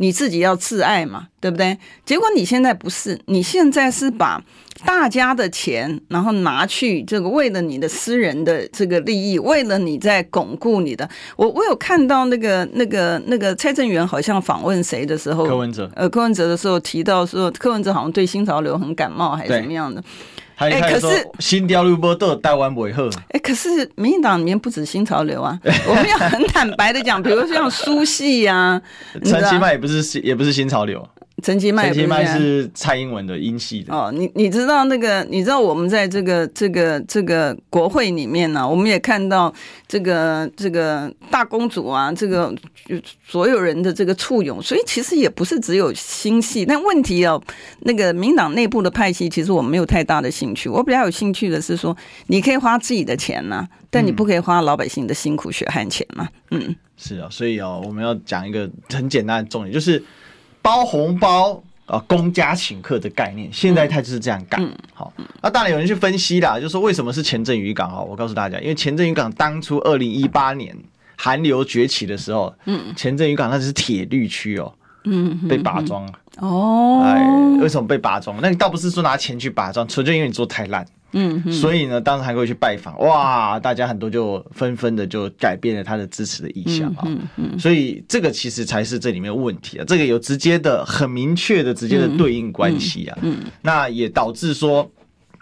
[0.00, 1.76] 你自己要自爱嘛，对不对？
[2.06, 4.42] 结果你现在不是，你现在是把
[4.84, 11.08] 大家的钱，然后拿去这个为了你的私人的这个利益，为了你在巩固你的。
[11.36, 20.02] 我我有看到那个那个那个蔡正元好像访问谁的时候，柯文哲，呃，柯文哲的时候提到说，柯文哲好像对新潮流很感冒，还是怎么样的。
[20.56, 23.02] 哎，可是新潮流不都台湾不会好？
[23.30, 28.80] 哎，可是民进党里面不止新潮流啊， 我们要很坦白的讲，比如说像苏系呀，
[29.24, 31.06] 陈其迈也不是也不是新潮流。
[31.42, 34.12] 陈其迈，陈其迈是蔡英文的英系的哦。
[34.14, 35.24] 你你知道那个？
[35.30, 39.52] 你知道我们在这个这个这个国会里面呢、啊，我们也看到
[39.86, 42.52] 这个这个大公主啊，这个
[43.24, 46.64] 所有人的这个簇拥，所以其实也不是只有新系。
[46.66, 47.40] 但问题哦，
[47.80, 50.68] 那个民党内部的派系，其实我没有太大的兴趣。
[50.68, 56.28] 我比较有兴趣的是说，你可以花自己的钱呐、啊，但你不可以花老百姓的辛苦血汗钱嘛。
[56.50, 60.02] 嗯，是啊，所以哦，我们要讲一个很简单的重点，就是。
[60.62, 64.60] 包红包啊，公家请客的概念，现在他就是这样干。
[64.94, 68.00] 好，那当然有人去分析啦，就说为什么是前镇渔港啊？
[68.00, 70.76] 我告诉大家，因为前镇渔港当初二零一八年
[71.16, 74.72] 韩流崛起的时候，嗯，前镇渔港那是铁绿区哦，
[75.04, 78.38] 嗯，被拔桩哦，哎，为什么被拔桩？
[78.40, 80.86] 那你倒不是说拿钱去拔桩，纯粹因为你做太烂。
[81.12, 87.02] 嗯，所以呢，当时还会去拜访，哇，大家很多就纷纷的就改变了他的支持的意向啊。
[87.06, 93.18] 嗯嗯，所以这个其实才是这里面的问题啊，这个有直接的、很明确的、直接的对应关系啊。
[93.22, 94.88] 嗯，那也导致说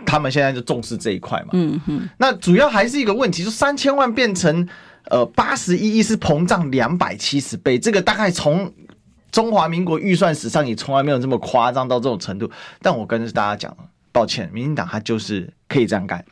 [0.06, 1.48] 他们现在就重视这一块嘛。
[1.52, 4.66] 嗯嗯，那主要还是一个问题，就三千万变成
[5.10, 8.72] 呃八十一亿是膨胀两百七十倍，这个大概从
[9.30, 12.50] 中华民国预算史上也从来没有这么夸张到这种程度。
[12.80, 13.76] 但我跟大家讲。
[14.18, 16.24] 抱歉，民进党他就是可以这样干。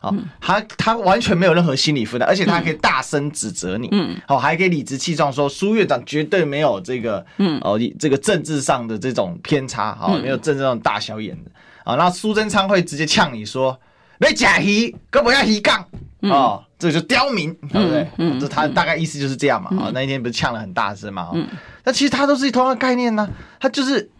[0.00, 11.50] 啊，他他完全没有任何心理负担，而且他还可以大声指责你，嗯，好，还可以理直气壮说苏院长绝对没有这个，嗯，哦，这个政治上的这种偏差，好，没有政治上大小眼的，
[11.84, 13.78] 啊，那苏贞昌会直接呛你说，
[14.18, 15.86] 没假戏，根本要戏杠，
[16.20, 18.08] 哦，这就刁民，对不对？
[18.16, 21.46] 嗯，这他大概意思就是这样嘛，啊，那一天不是呛了很大声嘛，嗯，
[21.84, 23.28] 那其实他都是同样的概念呢，
[23.60, 24.10] 他就是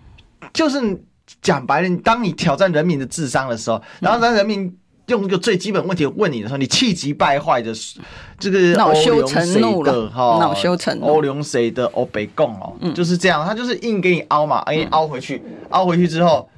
[0.53, 0.79] 就是
[1.43, 4.77] 讲白了，你当你挑战人民的智商的时候，然后让人民。
[5.07, 7.73] 用一个最基本问题问你的时候，你气急败坏的，
[8.39, 16.49] 这个恼羞成怒了哈，恼羞成怒，欧龙谁的欧北共哦，就是这样，他就是硬给你凹嘛，给你凹回去，凹回去之后，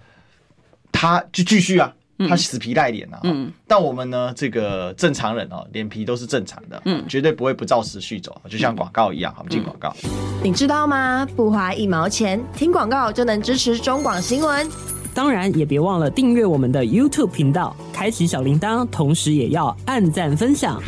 [0.92, 1.94] 他就继续啊，
[2.28, 9.94] 他死皮赖脸啊，嗯，但我们呢，这个正常人哦，脸皮都是正常的，嗯，绝对不会不照时序走，就像广告一样，好，进广告。
[10.42, 11.26] 你知道吗？
[11.37, 14.68] 不花一毛钱，听广告就能支持中广新闻。
[15.14, 20.82] 当然，也别忘了订阅我们的 YouTube 频道，开启小铃铛，同时也要按赞分享，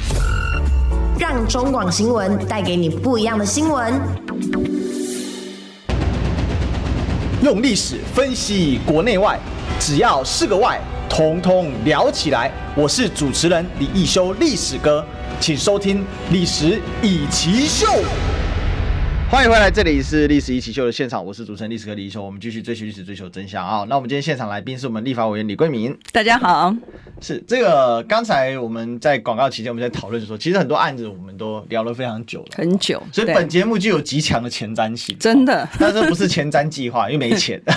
[1.19, 3.93] 让中广新闻带给你不一样的新闻。
[7.43, 9.39] 用历史分析国内外，
[9.79, 10.81] 只要是个“外”，
[11.15, 12.51] 统统聊起来。
[12.75, 15.07] 我是主持人李易修，历史哥，
[15.39, 15.99] 请收听
[16.33, 17.87] 《历史以奇秀》。
[19.31, 23.87] 欢迎回来，这里是历史一奇秀的现场，我是主持人历史哥李一修，我们继续追寻历史，追求真相啊！
[23.89, 26.75] 那我们今天现场来宾是我们立法委员李桂明，大家好。
[27.21, 35.69] 是这个，刚才我们在广告期间我们在讨论说，其实很多案子我们都聊了非常久了，很久，所以本节目就有极强的前瞻性，真的。
[35.79, 37.63] 但是不是前瞻计划，因为没钱。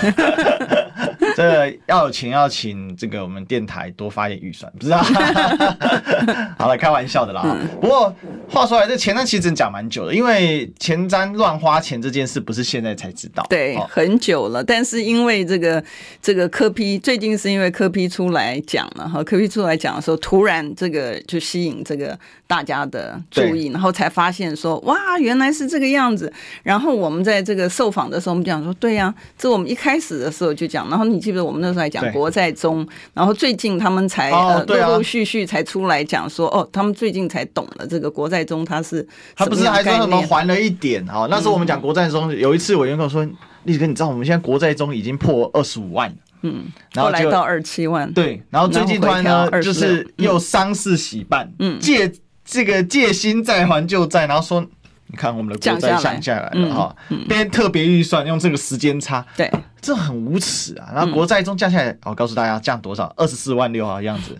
[1.38, 4.98] 这要有钱，要请这个我们电台多发点预算，不知道？
[6.58, 7.42] 好了，开玩笑的啦。
[7.44, 8.12] 嗯、不过
[8.50, 14.64] 话说来，这前瞻其实真讲蛮久的，因为前瞻乱花钱这件事不是现在才知道，对，哦、很久了。
[14.64, 15.80] 但是因为这个
[16.20, 26.32] 这个科批最近是因为科批出来讲了哈，科批出来讲的时候，突然这个就吸引这个大家的注意，然后才发现说哇，原来是这个样子。
[26.64, 31.27] 然后我们在这个受访的时候，我们讲说对呀、啊，这我们一开始的时候就讲，然后你。
[31.28, 41.26] 记得我们那时候还讲国在中，然后最近他们才、哦、呃陆陆续续才出来讲说，哦，他们最近才懂了这个国在中他是他不是还说什么还了一点啊？
[41.30, 43.22] 那时候我们讲国在中，有一次我员跟我说，
[43.64, 46.10] 历史哥，你知道我们现在国在中已经破二十五万，
[46.40, 46.64] 嗯，
[46.94, 52.10] 然后，后来到二十七万，对，然后最近突然呢就是又丧事喜办，嗯，借
[52.42, 54.66] 这个借新债还旧债，然后说。
[55.10, 56.94] 你看我们的国债降下来了哈，
[57.26, 60.90] 编特别预算用这个时间差，对，这很无耻啊！
[60.94, 64.36] 然后国债中降下来，我告诉大家降多少，二十四万六啊样子，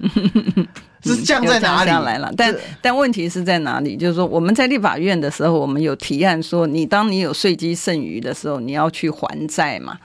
[1.03, 2.31] 是降在哪里来了？
[2.37, 3.97] 但但问题是在哪里？
[3.97, 9.99] 就是说我们在立法院的时候，我们有提案说，你当你有税基剩余的时候，你要去还债嘛？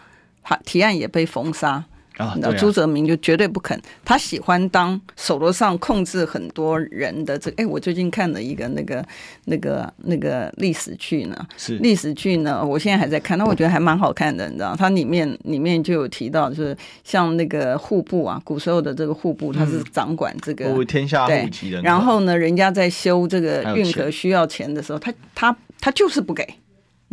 [0.43, 1.83] 好，提案也被封杀。
[2.17, 7.63] 啊，那朱泽民就绝对不肯，他喜欢当手头上控制很多人的这个。
[7.63, 9.03] 哎，我最近看了一个那个
[9.45, 21.81] 那个那个历史剧呢，是历史剧呢，我现在还在看，那我觉得还蛮好看的，你知道，它里面里面就有提到，就是像那个户部啊，古时候的这个户部，他是掌管这个、嗯、天下户籍的。
[21.81, 26.47] 然后呢，人家在修这个运河需要钱的时候，他他他就是不给。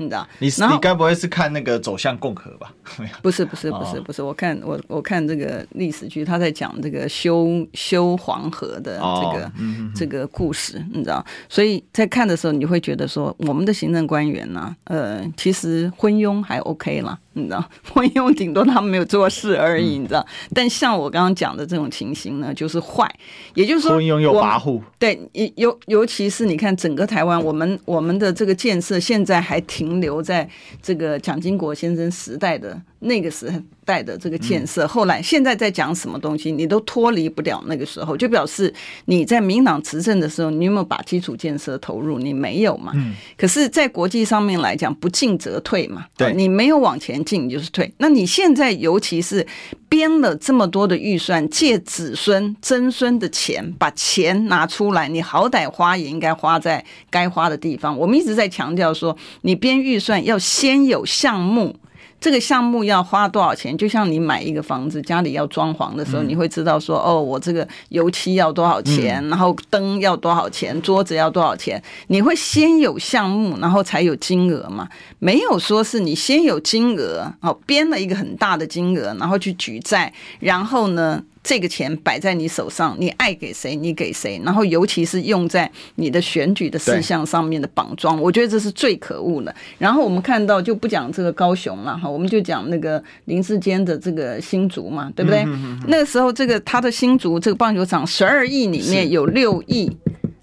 [0.01, 0.69] 你知道？
[0.69, 2.73] 你你该不会是看那个走向共和吧？
[3.23, 11.25] 不是不是不是不是，我看我我看这个历史剧，他在讲这个修修黄河的这个、哦嗯、这个故事，你知道？
[11.49, 17.19] 所以在看的时候，你会觉得说，我们的行政官员呢，呃，其实昏庸还 OK 啦。
[17.35, 20.27] 你知道，昏庸顶多他们没有做事而已，你知道。
[20.53, 23.09] 但像我刚刚讲的这种情形呢，就是坏，
[23.55, 24.81] 也就是说，昏庸又跋扈。
[24.99, 25.21] 对，
[25.57, 30.49] 尤尤其是你看整个台湾，我们我们的这个建设现在还停留在
[30.83, 32.81] 这个蒋经国先生时代的。
[33.03, 33.51] 那个时
[33.91, 38.73] 代的这个建设，后来现在在讲什么东西，你都脱离不了那个时候，就表示
[39.07, 42.21] 你在民党执政的时候，你有没有把基础建设投入？
[42.21, 42.93] 你没有嘛？
[42.95, 43.17] 嗯。
[43.37, 46.07] 可是，在国际上面来讲，不进则退嘛。
[46.17, 46.33] 对。
[46.33, 47.93] 你没有往前进，你就是退。
[47.99, 49.45] 那你现在尤其是
[49.89, 57.99] 编了这么多的预算，借子孙曾孙的钱，把钱拿出来，你好歹花也应该花在该花的地方。
[57.99, 61.75] 我们一直在强调说，你编预算要先有项目。
[62.21, 63.77] 这个项目要花多少钱？
[63.77, 71.83] 就像你买一个房子，家里要装潢的时候，你会知道说，哦，我这个油漆要多少钱，然后灯要多少钱，桌子要多少钱。
[72.09, 74.89] 你会先有项目，然后才有金额嘛？
[75.19, 89.55] 没有说是你先有金额，哦，编了一个很大的金额，然后去举债，然后呢，这个钱摆在你手上，你爱给谁你给谁，然后尤其是用在你的选举的事项上面的绑桩，我觉得这是最可恶的。
[89.79, 95.45] 然后我们看到就不讲这个高雄了哈，我们就讲那个林志坚的这个新竹嘛，对不对？
[95.89, 99.91] 那个时候这个他的新竹这个棒球场十二亿里面有六亿。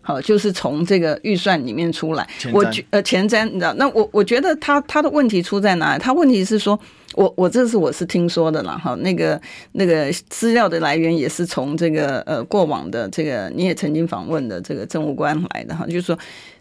[0.08, 6.02] 好，就是从这个预算里面出来，我觉呃前瞻，你知道，那我我觉得他他的问题出在哪里？
[6.02, 6.80] 他问题是说，
[7.16, 9.38] 我我这是我是听说的了哈，那个
[9.74, 16.18] 那个资料的来源也是从这个呃过往的这个你也曾经访问的这个政务官来的哈，就是说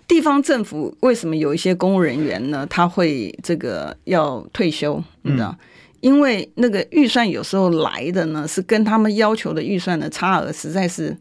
[0.09, 2.66] 地方政府为什么有一些公务人员呢？
[2.68, 5.56] 他会这个要退休，你知道？
[5.56, 5.66] 嗯、
[6.00, 11.16] 因为那个预算有时候来的呢是跟他们要求的预算的差额实在是。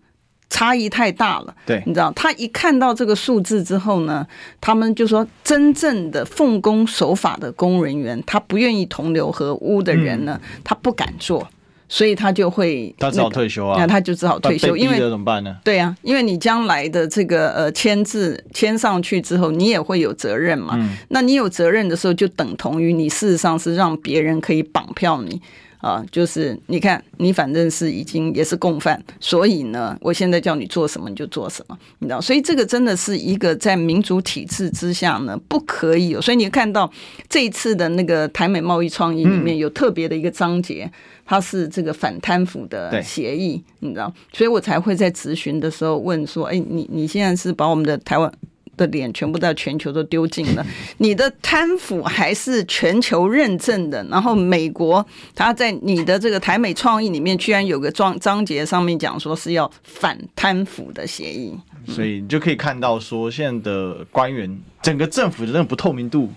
[0.49, 4.25] 差异太大了，对，你知道，他一看到这个数字之后呢，
[4.61, 11.45] 他们就说，真正的奉公守法的公务人员，他不愿意同流合污的人呢，嗯、他不敢做，
[11.89, 15.57] 所以他就会、那个，他只好退休啊，那他就只好退休，因为怎么办呢？
[15.63, 25.41] 对啊，因为你将来的这个呃签字签上去之后，你也会有责任嘛，嗯、那你有责任的时候，就等同于你事实上是让别人可以绑票你。
[25.79, 36.21] 啊，就是你看，你反正是已经也是共犯，所以呢，我现在叫你做什么你就做什么，你知道，所以这个真的是一个在民主体制之下呢，不可以有。
[36.21, 36.91] 所以你看到
[37.29, 40.91] 这一次的那个台美贸易创意里面有特别的一个章节，
[41.25, 48.31] 它是这个反贪腐的协议，你知道，所以我才会在咨询的时候问说，哎，你你现在是把我们的台湾。
[48.77, 50.65] 的脸全部在全球都丢尽了，
[50.99, 54.03] 你的贪腐还是全球认证的。
[54.09, 61.53] 然后美国他在你的这个台美创意里面，居然有个章章节上面讲说是要反贪腐的协议，
[61.87, 66.29] 所以你就可以看到说现在的官员整个政府的那种不透明度，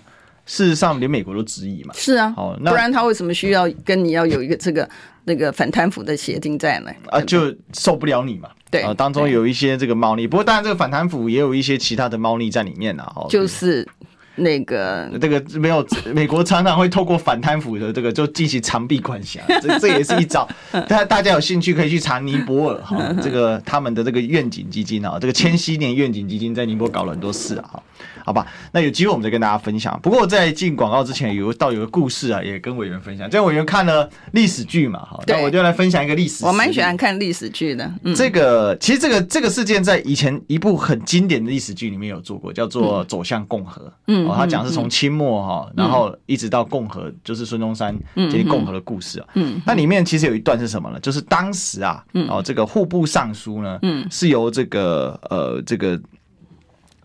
[0.49, 1.93] 事实上连美国都质疑嘛。
[1.95, 4.89] 是啊，好，那不然他为什么需要跟你要有一个这个
[5.25, 6.91] 那个反贪腐的协定在呢？
[7.09, 8.49] 啊，就受不了你嘛。
[8.71, 13.87] 对，呃，当中有一些这个猫腻，不过当然这个反贪腐也有一些其他的猫腻在里面呐，哈，就是
[14.35, 20.47] 那个这个没有 美国常常会透过反贪腐的这个就进行长臂管辖，这这也是一招。
[20.89, 27.83] 大大家有兴趣可以去查尼泊尔哈，这个他们的这个愿景基金啊，这个千禧年愿景基金在尼泊尔搞了很多事啊，哈。
[28.25, 29.99] 好吧，那有机会我们再跟大家分享。
[30.01, 33.29] 不过在进广告之前，有倒有个故事啊，也跟委员分享。
[33.29, 36.45] 这委员看了历史剧嘛，哈，那我就来分享一个历史。
[36.45, 37.91] 我蛮喜欢看历史剧的。
[38.03, 43.81] 嗯、这个其实这个这个事件在以前一部很经典的历史剧里面有做过，叫做《走向共和》。
[44.07, 49.27] 嗯，他讲是从清末哈，然后一直到共和，就是孙中山建立共和的故事啊。
[49.33, 50.99] 嗯，那里面其实有一段是什么呢？
[50.99, 55.99] 就是当时啊，哦，这个户部尚书呢，嗯，是由这个呃这个。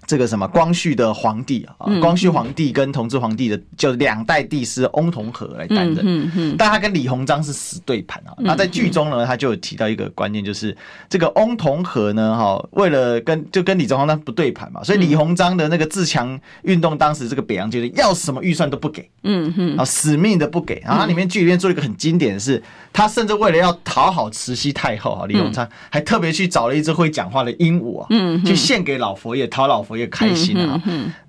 [0.07, 8.35] 这个什么光绪的皇帝啊，光绪皇帝跟同治皇帝的就两代帝师翁同龢来担任，但他跟李鸿章是死对盘啊。
[8.39, 10.77] 那在剧中呢，他就有提到一个观念，就是
[11.09, 20.81] 这个翁同龢呢，哈，为了跟就跟李鸿章不对盘嘛，所以李鸿章的那个自强运动，当时这个北洋军队要什么预算都不给，嗯嗯，啊，死命的不给。
[20.85, 22.63] 然后它里面剧里面做了一个很经典的是，
[22.95, 30.81] 他甚至为了要讨好慈禧太后啊，李鸿章还特别去找了一只会讲话的鹦鹉啊，嗯，去献给老佛爷，讨老佛爷开心啊。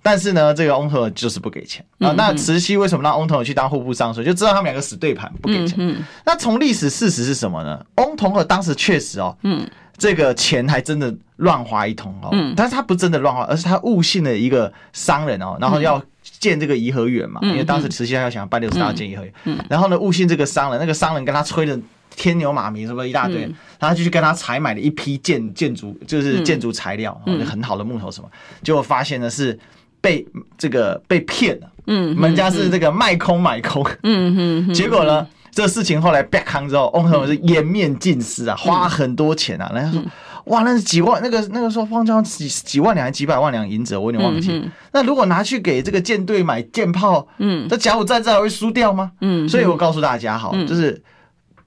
[0.03, 2.13] 但是呢，这个翁同龢就是不给钱啊。
[2.15, 4.21] 那慈禧为什么让翁同龢去当户部尚书？
[4.21, 5.95] 就知道他们两个死对盘，不给钱。
[6.23, 7.83] 那从历史事实是什么呢？
[7.97, 12.29] 翁同龢当时确实哦，嗯，这个钱还真的乱花一通哦。
[12.55, 15.99] 但是他不真的乱花，而是他误信了一个商人哦，然后要
[16.39, 19.33] 建这个颐和园嘛，因为当时慈禧太后想要办六十大建颐和园，
[19.69, 21.79] 然后呢误信这个商人，那个商人跟他吹的。
[22.17, 23.41] 天牛马鸣什么一大堆，
[23.77, 28.29] 然后就去跟他采买了一批建建筑，就是建筑材料，就很好的木头什么，
[28.63, 29.59] 结果发现呢是
[29.99, 30.25] 被
[30.57, 40.01] 这个被骗了，嗯，人家是这个卖空买空，嗯嗯，结果呢这事情后来曝光之后，翁同龢是颜面尽失啊，花很多钱啊，人家说
[40.45, 49.11] 哇那是几万那个那个时候方家几几万两还几百万两银子，我有点忘记，那如果拿去给这个舰队买舰炮，嗯，这甲午战争还会输掉吗？
[49.21, 51.01] 嗯，所以我告诉大家哈，就是。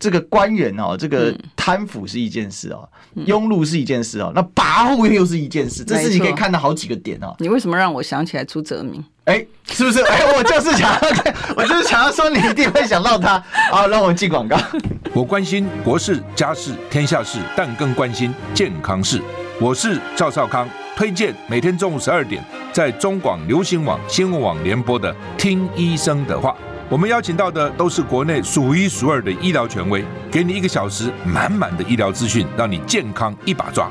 [0.00, 2.88] 这个官员哦，这个贪腐是一件事哦，
[3.26, 7.34] 庸碌是一件事哦，那跋扈又是一件事，这事情可以看到好几个点哦。
[7.40, 9.04] 你为什么让我想起来朱泽民？
[9.28, 10.02] 哎，是不是？
[10.04, 11.00] 哎，我就是想要，
[11.54, 13.42] 我就是想要说，你一定会想到他。
[13.70, 14.56] 好，让我们进广告。
[15.12, 19.20] 我关心国事、家事、天下事，但更关心健康事。
[19.60, 26.50] 我是赵少康，推荐每天中午十二点在中广流行网、新闻网联播的《听医生的话》。
[26.88, 33.90] 我们邀请到的都是国内数一数二的医疗权威，给你一个小时满满的医疗资讯，让你健康一把抓。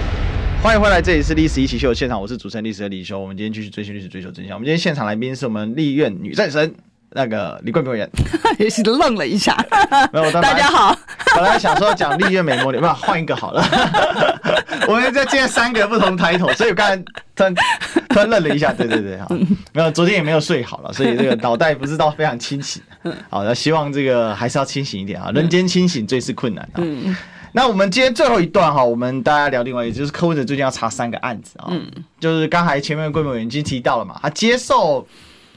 [0.63, 3.19] 欢迎回来，这里是《历史一起秀》现场，我是主持人历史的李修。
[3.19, 4.55] 我们今天继续追寻历史，追求真相。
[4.55, 6.71] 我们今天现场来宾是我们立院女战神。
[7.13, 8.09] 那个李冠平委员
[8.57, 9.57] 也是愣了一下，
[10.13, 10.97] 没有，大家好。
[11.35, 13.61] 本来想说讲立院美魔女，不，换一个好了。
[14.87, 16.95] 我们在见三个不同抬头，所以我刚才
[17.35, 17.55] 突然
[18.07, 18.71] 突然愣了一下。
[18.71, 19.27] 对对对，好，
[19.73, 22.81] 没有，昨天也没有睡好了，所以这个脑袋不知道非常清醒。
[23.29, 26.79] 好，那希望这个还是要清醒一点啊，人间清醒最是困难啊。
[27.53, 31.71] 那我们今天最后一段哈，我们大家聊另外一个，就是柯文哲最近要查三个案子啊，
[32.19, 35.07] 就是刚才前面贵美委员已经提到了嘛，他接受。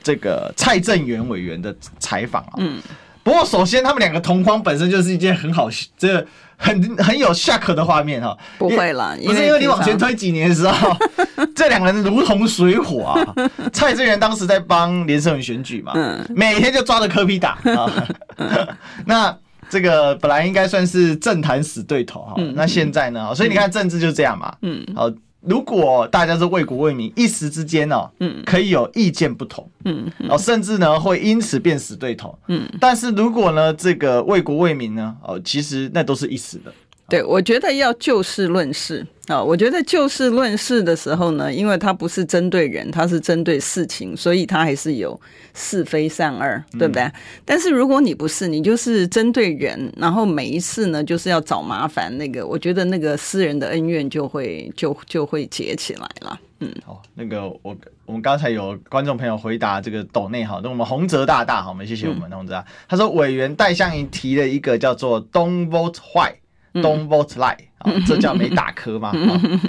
[0.07, 2.78] 这个蔡正元委员的采访啊，嗯，
[3.22, 5.66] 不过首先他们两个同框本身就是一件很好，
[5.97, 6.26] 这个
[6.59, 10.95] 很很有 shock 的画面哈，不会啦，不是因为你往前推几年的时候，
[11.57, 13.34] 这两个人如同水火啊。
[13.72, 17.90] 蔡正元当时在帮连胜文选举嘛，嗯，每天就抓着柯皮打啊，
[19.07, 19.34] 那
[19.75, 25.11] 这个本来应该算是政坛死对头哈，那现在呢，所以你看政治就是这样嘛，嗯，好。
[25.47, 36.72] 如果大家是为国为民，一时之间哦，嗯，可以有意见不同，嗯，哦，甚至呢会因此变死对头，嗯，但是如果呢这个为国为民呢，哦，其实那都是一时的。
[37.07, 39.42] 对，我觉得要就事论事啊。
[39.42, 45.20] 我觉得就事论事的时候呢，因为它不是针对人，它是针对事情，所以它还是有
[45.52, 47.02] 是非善恶，对不对？
[47.02, 47.12] 嗯、
[47.44, 56.40] 但是如果你不是，你就是针对人，然后每一次呢就是要找麻烦，那个我觉得那个私人的恩怨就会就就会结起来了。
[56.61, 57.76] 嗯，好，那个我
[58.07, 66.36] 我们刚才有观众朋友回答这个斗内好，那我们洪泽大大好，我们谢谢我们洪泽、嗯、他说委员戴相莹提了一个叫做 “Don't vote white”。
[66.75, 67.57] Don't vote lie，
[68.05, 69.12] 这叫没打磕吗？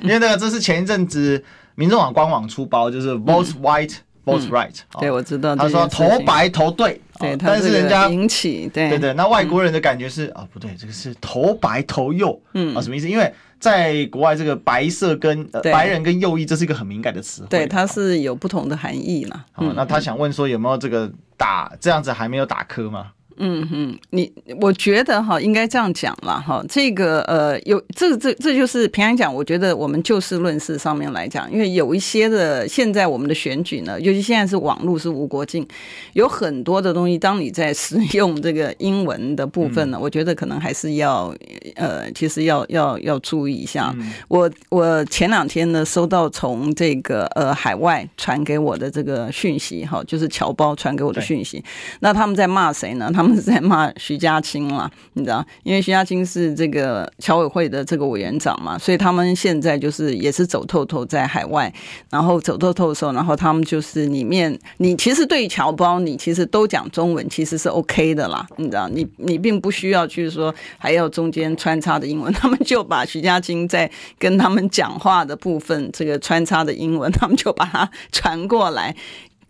[0.01, 1.43] 因为那个这是前一阵子
[1.75, 4.75] 民众党官网出包，就是 vote white, vote right。
[4.99, 5.55] 对，我知道。
[5.55, 13.07] 他说投白投对，对，但是人家引起对对对，那外国人的感觉是啊，不对，这个是投白投右，嗯啊，什么意思？
[13.07, 19.45] 因为在国外，这个白色跟白人跟右翼，这是一个很敏感的词汇，对，它是有不同的含义嘛。
[19.51, 23.11] 好，那他想问说有没有这个打这样子还没有打磕吗？
[23.37, 24.31] 嗯嗯，你
[24.61, 26.63] 我觉得哈，应该这样讲了哈。
[26.69, 35.67] 这个呃，有这这这就是平常讲，我觉得我们就事论事上面来讲，因为有一些的现在我们的选举呢，尤其现在是网络是无国境，
[36.13, 41.35] 有很多的东西，当你在使用这个英文的部分呢，嗯、我觉得可能还是要
[41.75, 43.93] 呃，其实要要要注意一下。
[43.97, 51.61] 嗯、我我前两天呢收到从这个呃海外传给我的这个讯息哈，就是侨胞传给我的讯息，
[51.99, 53.11] 那他们在骂谁呢？
[53.13, 55.45] 他们他们是在骂徐家清了，你知道？
[55.63, 61.73] 因为徐家清是这个侨委会的这个委员长嘛，所以他们现在就是也是走透透在海外，
[62.09, 68.87] 然后走透透的时候，然后他们就是里面，你其实对侨胞，你其实都讲中文，其实是 OK 的啦，你知道？
[68.89, 78.95] 你你并不需要去说还要中间穿插的英文，他们就把徐家清在跟他们讲话的部分，这个穿插的英文，他们就把它传过来。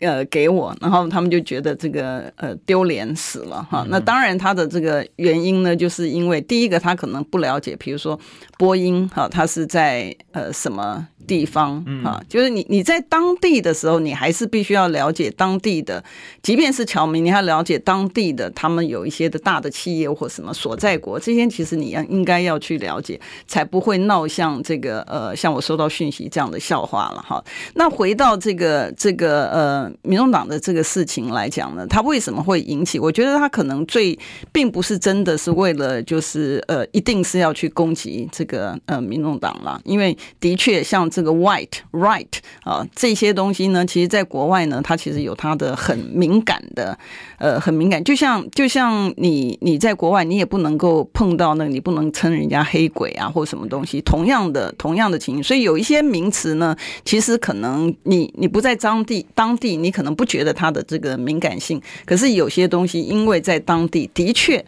[0.00, 3.86] 呃，给我，然后他们就觉得这个呃丢脸死了哈。
[3.88, 8.18] 那当然，他的这个原因呢，就是因为第一个他可能不了解，比如说
[8.58, 11.06] 播音哈，他是在呃什么。
[11.26, 16.04] 地方哈，就是你你在当地的时候，你还是必须要了解当地的，
[16.40, 27.44] 即便是侨民，你要了解当地的，他们有一些的大的企业或什么所在国，这些其实你要应该要去了解，才不会闹像这个呃，像我收到讯息这样的笑话了哈。
[27.74, 32.98] 那回到这个这个呃，民众党的这个事情来讲呢，他为什么会引起？
[32.98, 34.18] 我觉得他可能最
[34.52, 41.06] 并不是真的是为了就是呃，一定是要去攻击这个呃民众党了，因为的确像。
[41.16, 42.26] 这个 white right
[42.62, 46.98] 啊，这些东西呢，其实在国外呢，它其实有它的很敏感的，
[47.38, 48.02] 呃，很敏感。
[48.02, 54.00] 就像就像你你在国外，你也不能够碰到那个，你不能称人家黑鬼啊，或什么东西。
[54.02, 61.80] 同样的同样的情形，所以有一些名词呢，其实可能你你不在当地当地，你可能不觉得它的这个敏感性。
[62.04, 64.64] 可是有些东西，因为在当地的确。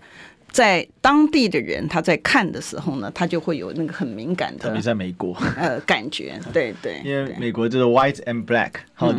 [0.51, 9.13] 在当地的人，他在看的时候呢，他就会有那个很敏感的，特别在美国，呃，感觉，对对，因为美国就是 white and black，好，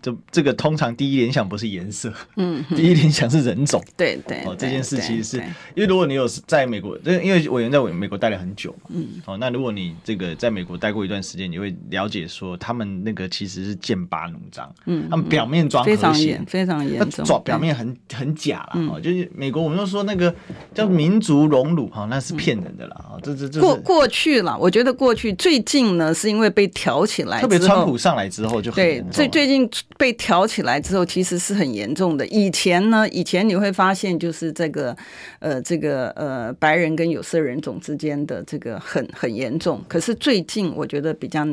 [0.00, 4.42] 这这个通常第一联想不是颜色，嗯， 第一联想是人种，对对。
[4.44, 5.36] 哦，这件事其实是
[5.74, 20.32] 因为如果你有在美国，因为委员在美国待了很久嘛，嗯，哦，那如果你这个在美国待过一段时间，你会了解说他们那个其实是剑拔弩张，嗯，他们表面装非常严，非常严重，表面很很假了，哦，就是美国我们都说那个
[20.72, 29.68] 叫民族荣辱，哈，那是骗人的啦，啊，这这这过过去了，我觉得过去最近呢是因为被挑起来，特别川普上来之后就很对，最最近。
[29.96, 32.26] 被挑起来之后，其实是很严重的。
[32.26, 34.96] 以前呢，以前你会发现，就是这个，
[35.38, 39.82] 呃，这个呃，白人跟有色人种之间的这个很很严重。
[39.88, 41.46] 可是最近，我觉得比较。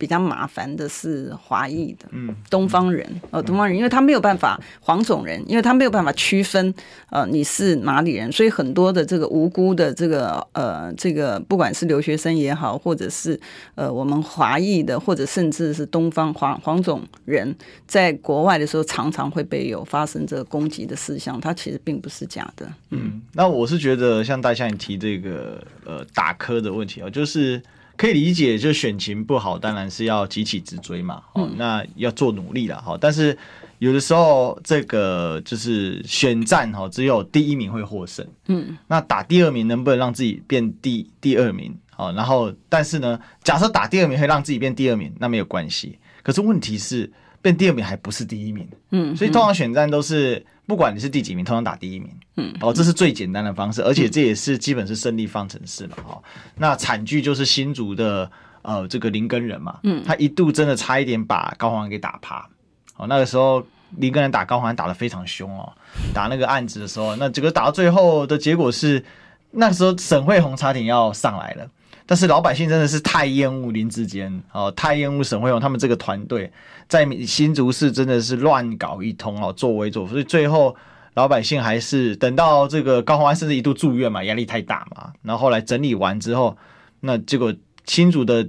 [0.00, 6.72] 比较麻烦的是华裔的，嗯，东方人，呃，东方人，因为他没有办法黄种人，因为他没有办法区分，
[7.10, 13.38] 呃，你是哪里人，所以很多的这个无辜的这个，呃，这个不管是留学生也好，或者是
[13.74, 17.54] 呃我们华裔的，或者甚至是东方黄黄种人，
[17.86, 22.66] 在国外的时候，常常会被有发生这个攻击的事项，它其实并不是假的。
[22.88, 27.62] 嗯，那我是觉得像大象你提这个呃打科的问题啊，就是。
[28.00, 31.22] 可以理解，就选情不好，当然是要急起直追嘛。
[31.34, 32.96] 哦，那要做努力了哈。
[32.98, 33.36] 但是
[33.78, 38.26] 有的时候，这个就是选战哈，只有第一名会获胜。
[38.46, 41.76] 嗯，那打第二名能不能让自己变第第二名？
[41.90, 45.98] 好，然后但是呢，假设打第二名会让自己变第二名，那没有关系。
[46.22, 47.12] 可是问题是。
[47.42, 56.22] 变第二名还不是第一名，嗯，所以通常选战都是不管你是第几名，通常打第一名，嗯，哦，这是最简单的方式，而且这也是基本是胜利方程式嘛哈。
[56.54, 58.30] 那惨剧就是新竹的
[58.62, 62.48] 呃这个林根人嘛，嗯，他一度真的差一点把高虹安给打趴，
[62.96, 63.66] 哦，那个时候
[63.96, 65.72] 林根人打高虹安打得非常凶哦，
[66.14, 69.04] 打那个案子的时候，那这个打到最后的结果是，
[69.50, 71.68] 那时候沈慧红差点要上来了。
[72.10, 76.52] 但是老百姓真的是太厌恶林志坚哦，太厌恶沈惠荣他们这个团队，
[76.88, 80.74] 在新竹市真的是乱搞一通哦，作威作福，所以最后
[81.14, 86.56] 老百姓还是等到这个高虹安甚至一度住院嘛，压力太大嘛，然后后来整理完之后，
[86.98, 87.54] 那结果
[87.86, 88.44] 新竹的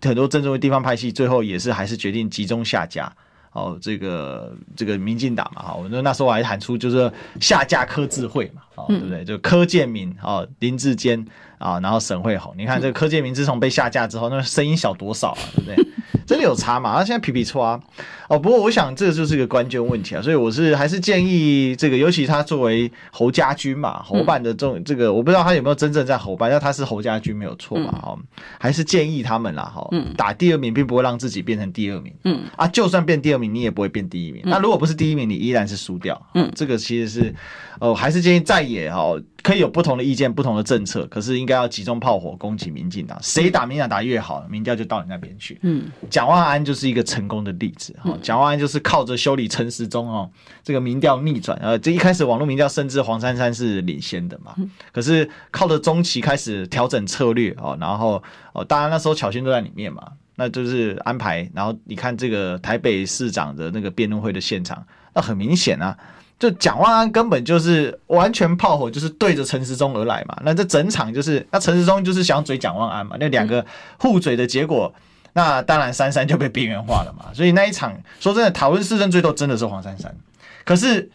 [0.00, 3.14] 很多政治的地方派系最后也是还是决定集中下架
[3.52, 9.22] 哦，这个这个民进党嘛，哈，我那那时候我还喊出就是下架柯智慧嘛，哦，对不对？
[9.26, 11.22] 就柯建铭哦，林志坚。
[11.64, 15.88] 啊，然后沈慧红，你看这个柯建明自从被下架之后，那声音小多少啊，对不对？
[16.26, 16.98] 真的有差嘛？
[16.98, 17.80] 他现在皮皮剉啊。
[18.26, 28.18] 哦，不过我想这个就是一个关键问题啊，所以我是还是建议这个，尤其他作为侯家军嘛，侯办的这种这个，我不知道他有没有真正在侯办，但他是侯家军没有错嘛，哈，
[28.58, 34.42] 还是建议他们啦，哈，打第二名并不会让自己变成第二名，嗯啊，就算变第二名，你也不会变第一名。
[34.46, 37.34] 那如果不是第一名，你依然是输掉，嗯，这个其实是，
[37.78, 39.22] 哦，还是建议在野哦。
[39.42, 43.18] 可以有不同的意见、不同的政策，可是应该要集中炮火攻击民进党。
[43.20, 45.58] 谁打民进党打越好，民调就到你那边去。
[45.60, 45.84] 嗯，
[46.14, 48.16] 蒋万安就是一个成功的例子哈。
[48.22, 50.30] 蒋万安就是靠着修理陈时中哦，
[50.62, 51.58] 这个民调逆转。
[51.60, 54.54] 呃，这一开始网络民调甚至黄珊珊是领先的嘛，
[54.92, 61.50] 可是靠着中期开始调整策略哦，然后哦，当然那时候巧心都在里面嘛，那就是安排。
[61.52, 65.98] 然后你看这个台北市长的那个辩论会的现场，那很明显啊。
[66.38, 70.38] 就蒋万安根本就是完全炮火，就是对着陈时中而来嘛。
[70.44, 73.16] 那这整场就是，那陈时中就是想嘴蒋万安嘛。
[73.18, 73.66] 那两个
[73.98, 74.94] 互嘴的结果，
[75.34, 77.26] 那当然珊珊就被边缘化了嘛。
[77.34, 80.16] 所以那一场说真的，讨论市政最多真的是黄珊珊。
[80.64, 81.10] 可是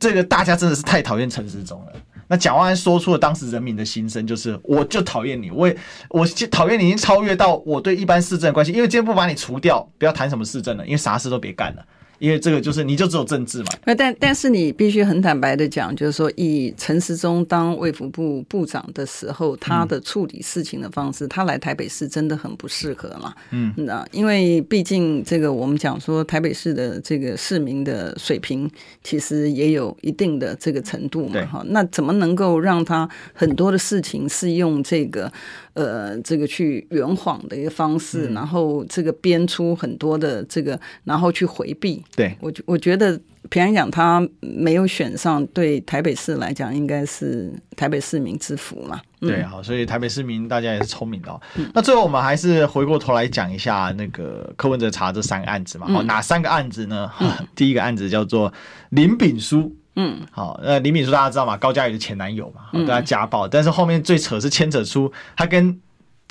[0.00, 1.92] 这个大家真的是太讨厌陈时中了。
[2.28, 5.76] 那蒋万安说出了当时人民的心声，就是我就讨厌你，我也
[6.08, 11.84] 我讨厌你已经超越到我对一般市政的关系，因为今天不把你除掉，不要谈什么市政了，因为啥事都别干了。
[12.22, 13.94] 因为这个就是你就只有政治嘛。
[13.98, 23.34] 但但是你必须很坦白的讲，就是说以陈时中当卫福部部长的时候，他的处理事情的方式，他来台北市真的很不适合嘛。
[23.50, 28.70] 嗯，那因为毕竟这个我们讲说台北市的这个市民的水平，
[29.02, 31.44] 其实也有一定的这个程度嘛。
[31.46, 35.32] 哈，那怎么能够让他很多的事情是用这个？
[35.74, 42.02] 呃，这个去圆谎的一个方式，嗯、然后这个编出很多的这个，然后去回避。
[42.14, 43.18] 对我，我觉得
[43.48, 49.00] 平安讲他没有选上，对台北市来讲，应该是台北市民之福嘛。
[49.22, 51.40] 嗯、对，好，所以台北市民大家也是聪明的哦。
[51.56, 55.86] 嗯、那最后我们还是回过头来讲一下那个柯文哲查这三个案子嘛。
[55.86, 57.10] 好、嗯，哪三个案子呢？
[57.20, 58.52] 嗯、 第一个案子叫做
[58.90, 59.74] 林炳书。
[59.96, 61.56] 嗯，好，那李敏珠大家知道吗？
[61.56, 65.78] 高佳瑜的前男友嘛，对他家暴，嗯、但是后面最扯是牵扯出他跟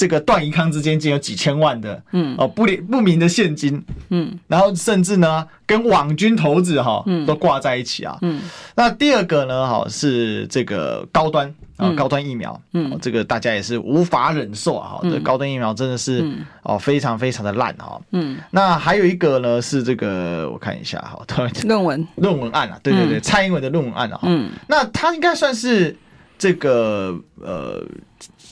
[0.01, 3.79] 这个段宜康之间竟有几千万的，嗯，哦，不不明的现金，
[4.09, 8.41] 嗯，然后甚至呢，跟网军头子哈，都挂在一起啊，嗯，
[8.75, 16.27] 那第二个呢，哈，是这个高端啊，高端疫苗，嗯，这个大家也是无法忍受啊，哈，这高端疫苗真的是
[16.63, 21.23] 哦，非常非常的烂哈，嗯，那还有一个呢是这个，我看一下哈，
[21.63, 22.07] 论文。
[22.15, 25.95] 论文案啊，对对对，蔡英文的论文案啊，嗯，那他应该算是
[26.39, 27.85] 这个呃。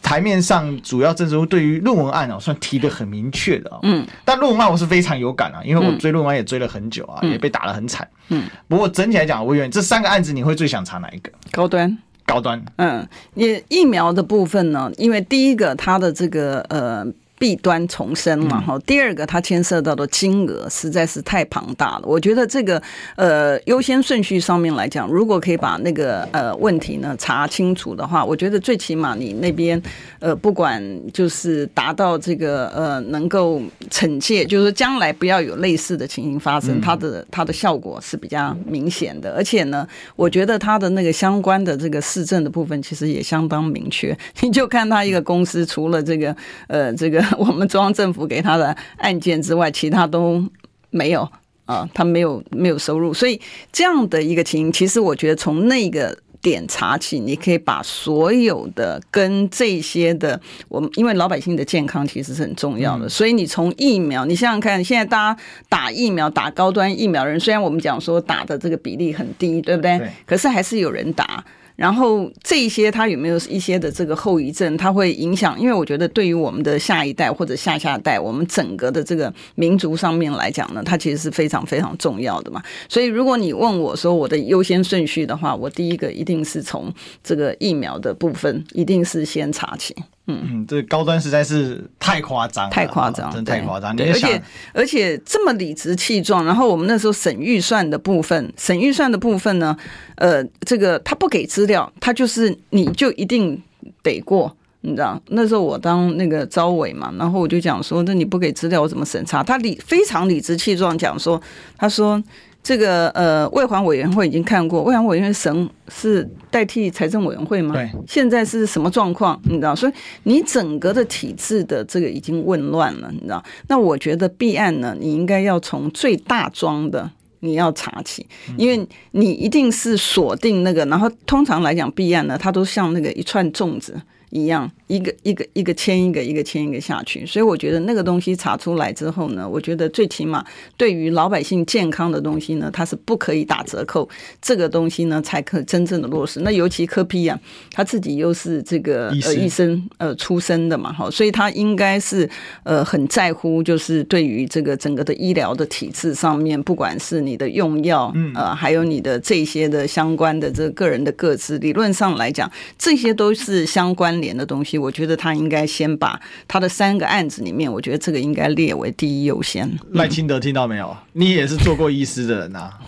[0.01, 3.79] 台面上主要政治对于论文案哦，算提的很明确的啊。
[3.83, 8.07] 嗯，但论文案我是非常有感啊，因为我追论文案也追了很久啊，也被打得很惨。
[8.29, 11.31] 嗯，不过整体来讲，我愿这三个案子你会最想查哪一个？
[11.51, 12.63] 高端，高端。
[12.77, 17.05] 嗯，也疫苗的部分呢，因为第一个它的这个呃。
[17.39, 18.77] 弊端丛生嘛，哈。
[18.85, 22.01] 第二个，它牵涉到的金额实在是太庞大了。
[22.03, 22.79] 我觉得这个
[23.15, 29.81] 呃优先顺序上面来讲，如果可以把那个呃问题呢查清楚的话，我觉得最起码你那边
[30.19, 30.83] 呃不管
[31.13, 39.33] 就是达到这个呃能够惩戒，就是将来不要有类似的情形发生，它的它的效果是比较明显的。
[39.33, 39.87] 而且呢，
[40.17, 44.13] 我觉得它的那个相关的这个市政的部分其实也相当明确。
[44.41, 46.35] 你就看它一个公司除了这个
[46.67, 47.23] 呃这个。
[47.37, 50.43] 我们中央政府给他的案件之外，其他都
[50.89, 51.27] 没有
[51.65, 53.39] 啊，他没有没有收入，所以
[53.71, 69.97] 这样的一个情形，其实我觉得从那个点查起，你可以把所有的跟这些的，我们因为老百姓的健康其实是很重要的，所以你从疫苗，你想想看，现在大家打疫苗打高端疫苗人，虽然我们讲说打的这个比例很低，对不对？
[69.99, 70.09] 对。
[70.25, 71.43] 可是还是有人打。
[71.79, 74.75] 然后这一些它有没有一些的这个后遗症？
[74.75, 82.61] 它会影响，因为我觉得对于我们的下一代或者下下代，我们整个的这个民族上面来讲呢，它其实是非常非常重要的嘛。
[82.89, 89.95] 所以如果你问我说我的优先顺序的话，我第一个一定是从这个疫苗的部分，一定是先查起。
[90.27, 93.95] 嗯，这高端实在是太夸张，太夸张，真太夸张。
[93.99, 94.41] 而且
[94.73, 99.75] 而且这么理直气壮，然后我们那时候审预算的部分，审预算的部分呢，
[100.17, 103.59] 呃，这个他不给资料，他就是你就一定
[104.03, 105.19] 得过，你知道？
[105.29, 109.41] 那时候我当那个招委嘛，然后我就讲说，那你不给资料，我怎么审查？
[109.41, 111.41] 他理非常理直气壮讲说，
[111.77, 112.23] 他说。
[112.69, 117.73] 这个呃，外环委员会已经看过，外环委员会神是代替财政委员会吗？
[117.73, 119.41] 对，现在是什么状况？
[119.45, 123.43] 你知道，所以你整个的体制的这个已经混乱了，你知道？
[123.69, 127.09] 那我觉得弊案呢，你应该要从最大桩的
[127.39, 133.99] 你要查起，因为你一定是锁定那个，然后通常来讲弊案呢，它都像那个一串粽子。
[134.31, 137.25] 一样，一个一个一个签一个，一个签一个下去。
[137.25, 144.09] 所以我觉得那个东西查出来之后呢，我觉得最起码对于老百姓健康的东西呢，它是不可以打折扣。
[144.41, 146.41] 这个东西呢，才可真正的落实。
[146.41, 147.39] 那尤其柯 P 啊，
[147.71, 152.29] 他自己又是这个呃医生呃出身的嘛，哈，所以他应该是
[152.63, 164.09] 呃很在乎，就是对于这个整个的医疗的体制上面，不管是你的用药，呃，还有你的这些的相关的这个个人的个资，理论上来讲，这些都是相关。
[164.19, 169.69] 联的东西，我觉得他应该先把他的三个案子里面，我觉得这个应该列为第一优先。
[169.91, 170.95] 赖清德听到没有？
[171.13, 172.79] 你也是做过医师的人呐、啊，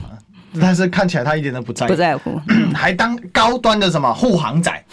[0.60, 2.42] 但是看起来他一点都不在乎，不在乎，
[2.74, 4.86] 还当高端的什么护航仔。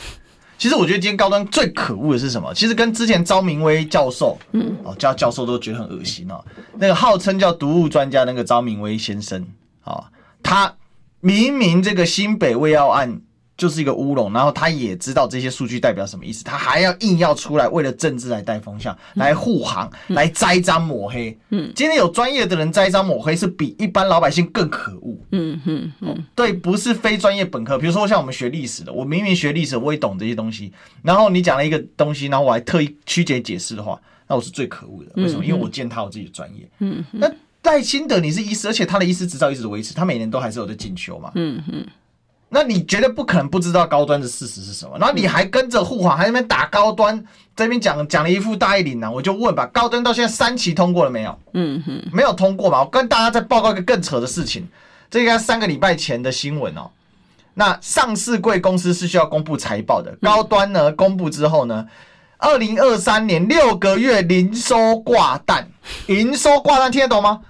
[0.59, 2.53] 其实我觉得今天高端最可恶的是什么？
[2.53, 6.45] 其实跟之前招明威教授，嗯，哦叫教授都觉得很恶心哦。
[6.79, 9.47] 那个号称叫毒物专家那个招明威先生，
[9.85, 10.05] 啊，
[10.43, 10.75] 他
[11.21, 13.21] 明明这个新北卫药案。
[13.59, 21.37] 就是一个乌龙，然后他也知道这些数据代表什么意思，他还要硬要出来为了政治来带风向，来护航，来栽赃抹黑。
[21.51, 25.19] 嗯，今天有专业的人栽赃抹黑，是比一般老百姓更可恶。
[25.33, 35.11] 嗯嗯嗯，对，不是非专业本科，比如说像我们学历史的，我明明学历史，我也懂这些东西，然后你讲了一个东西，然后我还特意曲解解释的话，那我是最可恶的。
[35.17, 35.45] 为什么？
[35.45, 36.69] 因为我践踏我自己的专业。
[36.79, 37.29] 嗯，那
[37.65, 41.33] 赖清德你是医师，而且他的医师执照一直维持，他每年都还是有在进修嘛。
[41.35, 41.85] 嗯嗯。
[42.51, 47.15] 那你绝对不可能不知道高端的事实是什么，然后你还跟着护航，还在那边打高端，
[47.55, 49.13] 在那边讲讲了一副大义凛然。
[49.13, 51.39] 我就问吧，高端到现在三期通过了没有？
[51.53, 52.81] 嗯哼，没有通过嘛。
[52.81, 54.67] 我跟大家再报告一个更扯的事情，
[55.11, 56.91] 这应该三个礼拜前的新闻哦。
[57.53, 61.87] 那上市贵公司是需要公布财报的，高端呢公布之后呢，
[62.39, 65.69] 二零二三年六个月营收挂蛋，
[66.07, 67.41] 营收挂蛋听得懂吗？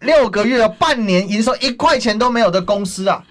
[0.00, 3.22] 六个月半年营收一块钱都没有的公司啊。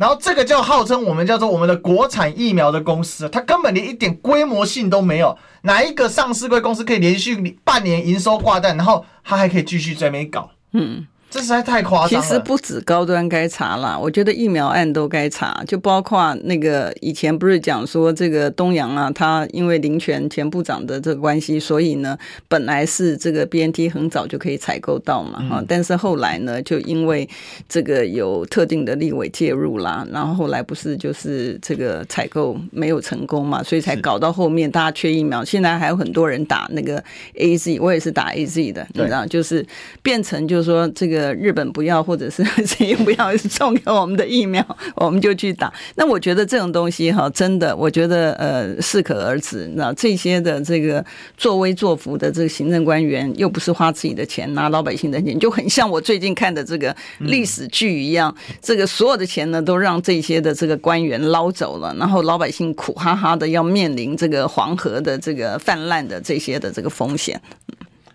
[0.00, 5.36] 然后这个叫号称我们叫做我们的国产疫苗的公司，它根本连一点规模性都没有。
[5.64, 10.52] 哪一个上市贵公司可以连续半年营收挂蛋，然后它还可以继续在那边搞？
[10.72, 12.26] 嗯，这实在太夸张了。
[12.26, 22.18] 其实不止高端该查啦，我觉得疫苗案都该查，就包括那个以前不是讲说这个东阳啊，他因为林权前部长的这个关系，所以呢，
[22.48, 27.28] 本来是这个 BNT 很早就可以采购到嘛，哈、嗯，但是后来呢，就因为
[27.68, 37.00] 这个有特定的立委介入啦，然后后来不是就是这个采购没有成功嘛，所以才搞到后面大家缺疫苗，现在还有很多人打那个
[37.36, 39.64] AZ，我也是打 AZ 的，你知道，就是
[40.02, 41.19] 变成就是说这个。
[41.34, 44.64] 日本不要，或者是 谁不要送给我们的疫苗，
[44.96, 45.72] 我们就去打。
[45.96, 49.70] 那我觉得这种东西哈，真的，我觉得呃适可而止。
[49.74, 51.04] 那这些的这个
[51.36, 58.34] 作威作福的这个行政官员，又不是花自己的钱，拿老百姓的钱，就很像我最近看的这个历史剧一样。
[58.60, 67.40] 这个所有的钱呢，都让这些的这个官员捞走了，然后老百姓苦哈哈的要面临这个黄河的这个泛滥的这些的这个风险。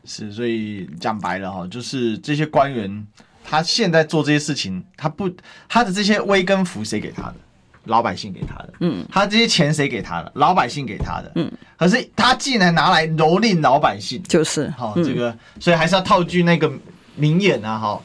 [0.06, 3.08] 是，所以讲白了哈，就是这些官员，
[3.44, 5.30] 他现在做这些事情，他不，
[5.68, 7.36] 他的这些威跟福谁给他的？
[7.86, 8.74] 老百姓给他的。
[8.80, 10.32] 嗯，他这些钱谁给他的？
[10.36, 11.32] 老百姓给他的。
[11.36, 16.72] 嗯，可是他竟然拿来蹂躏老百姓，就是哈，这个，所以还是要套句那个
[17.16, 18.02] 名言啊，哈，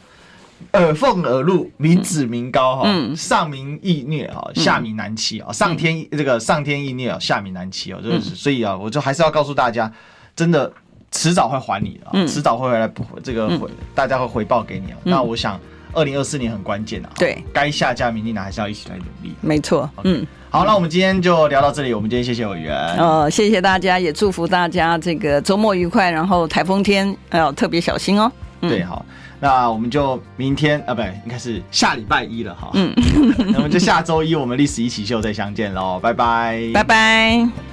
[0.72, 9.92] 耳奉耳禄，民脂民膏哈，上民易虐啊，下民难欺啊，上天这个上天易虐啊，下民难欺啊，就是所以啊，我就还是要告诉大家，
[10.34, 10.72] 真的。
[11.10, 14.98] 迟早会还你的，嗯，迟早会回来补这个回，大家会回报给你啊。
[15.02, 15.58] 那我想，
[15.92, 19.34] 二零二四年很关键啊，对，该下架民进党还是要一起来努力。
[19.40, 21.92] 没错，嗯，好，那我们今天就聊到这里。
[21.92, 28.30] 我们今天谢谢委员，哦，谢谢大家，也祝福大家这个周末愉快，然后台风天要特别小心哦。
[28.60, 29.04] 对，好，
[29.40, 32.70] 那我们就明天啊，不对，应该是下礼拜一了哈。
[32.74, 32.94] 嗯，
[33.50, 37.69] 那我们就下周一我们历史一起秀再相见喽，拜拜，拜拜。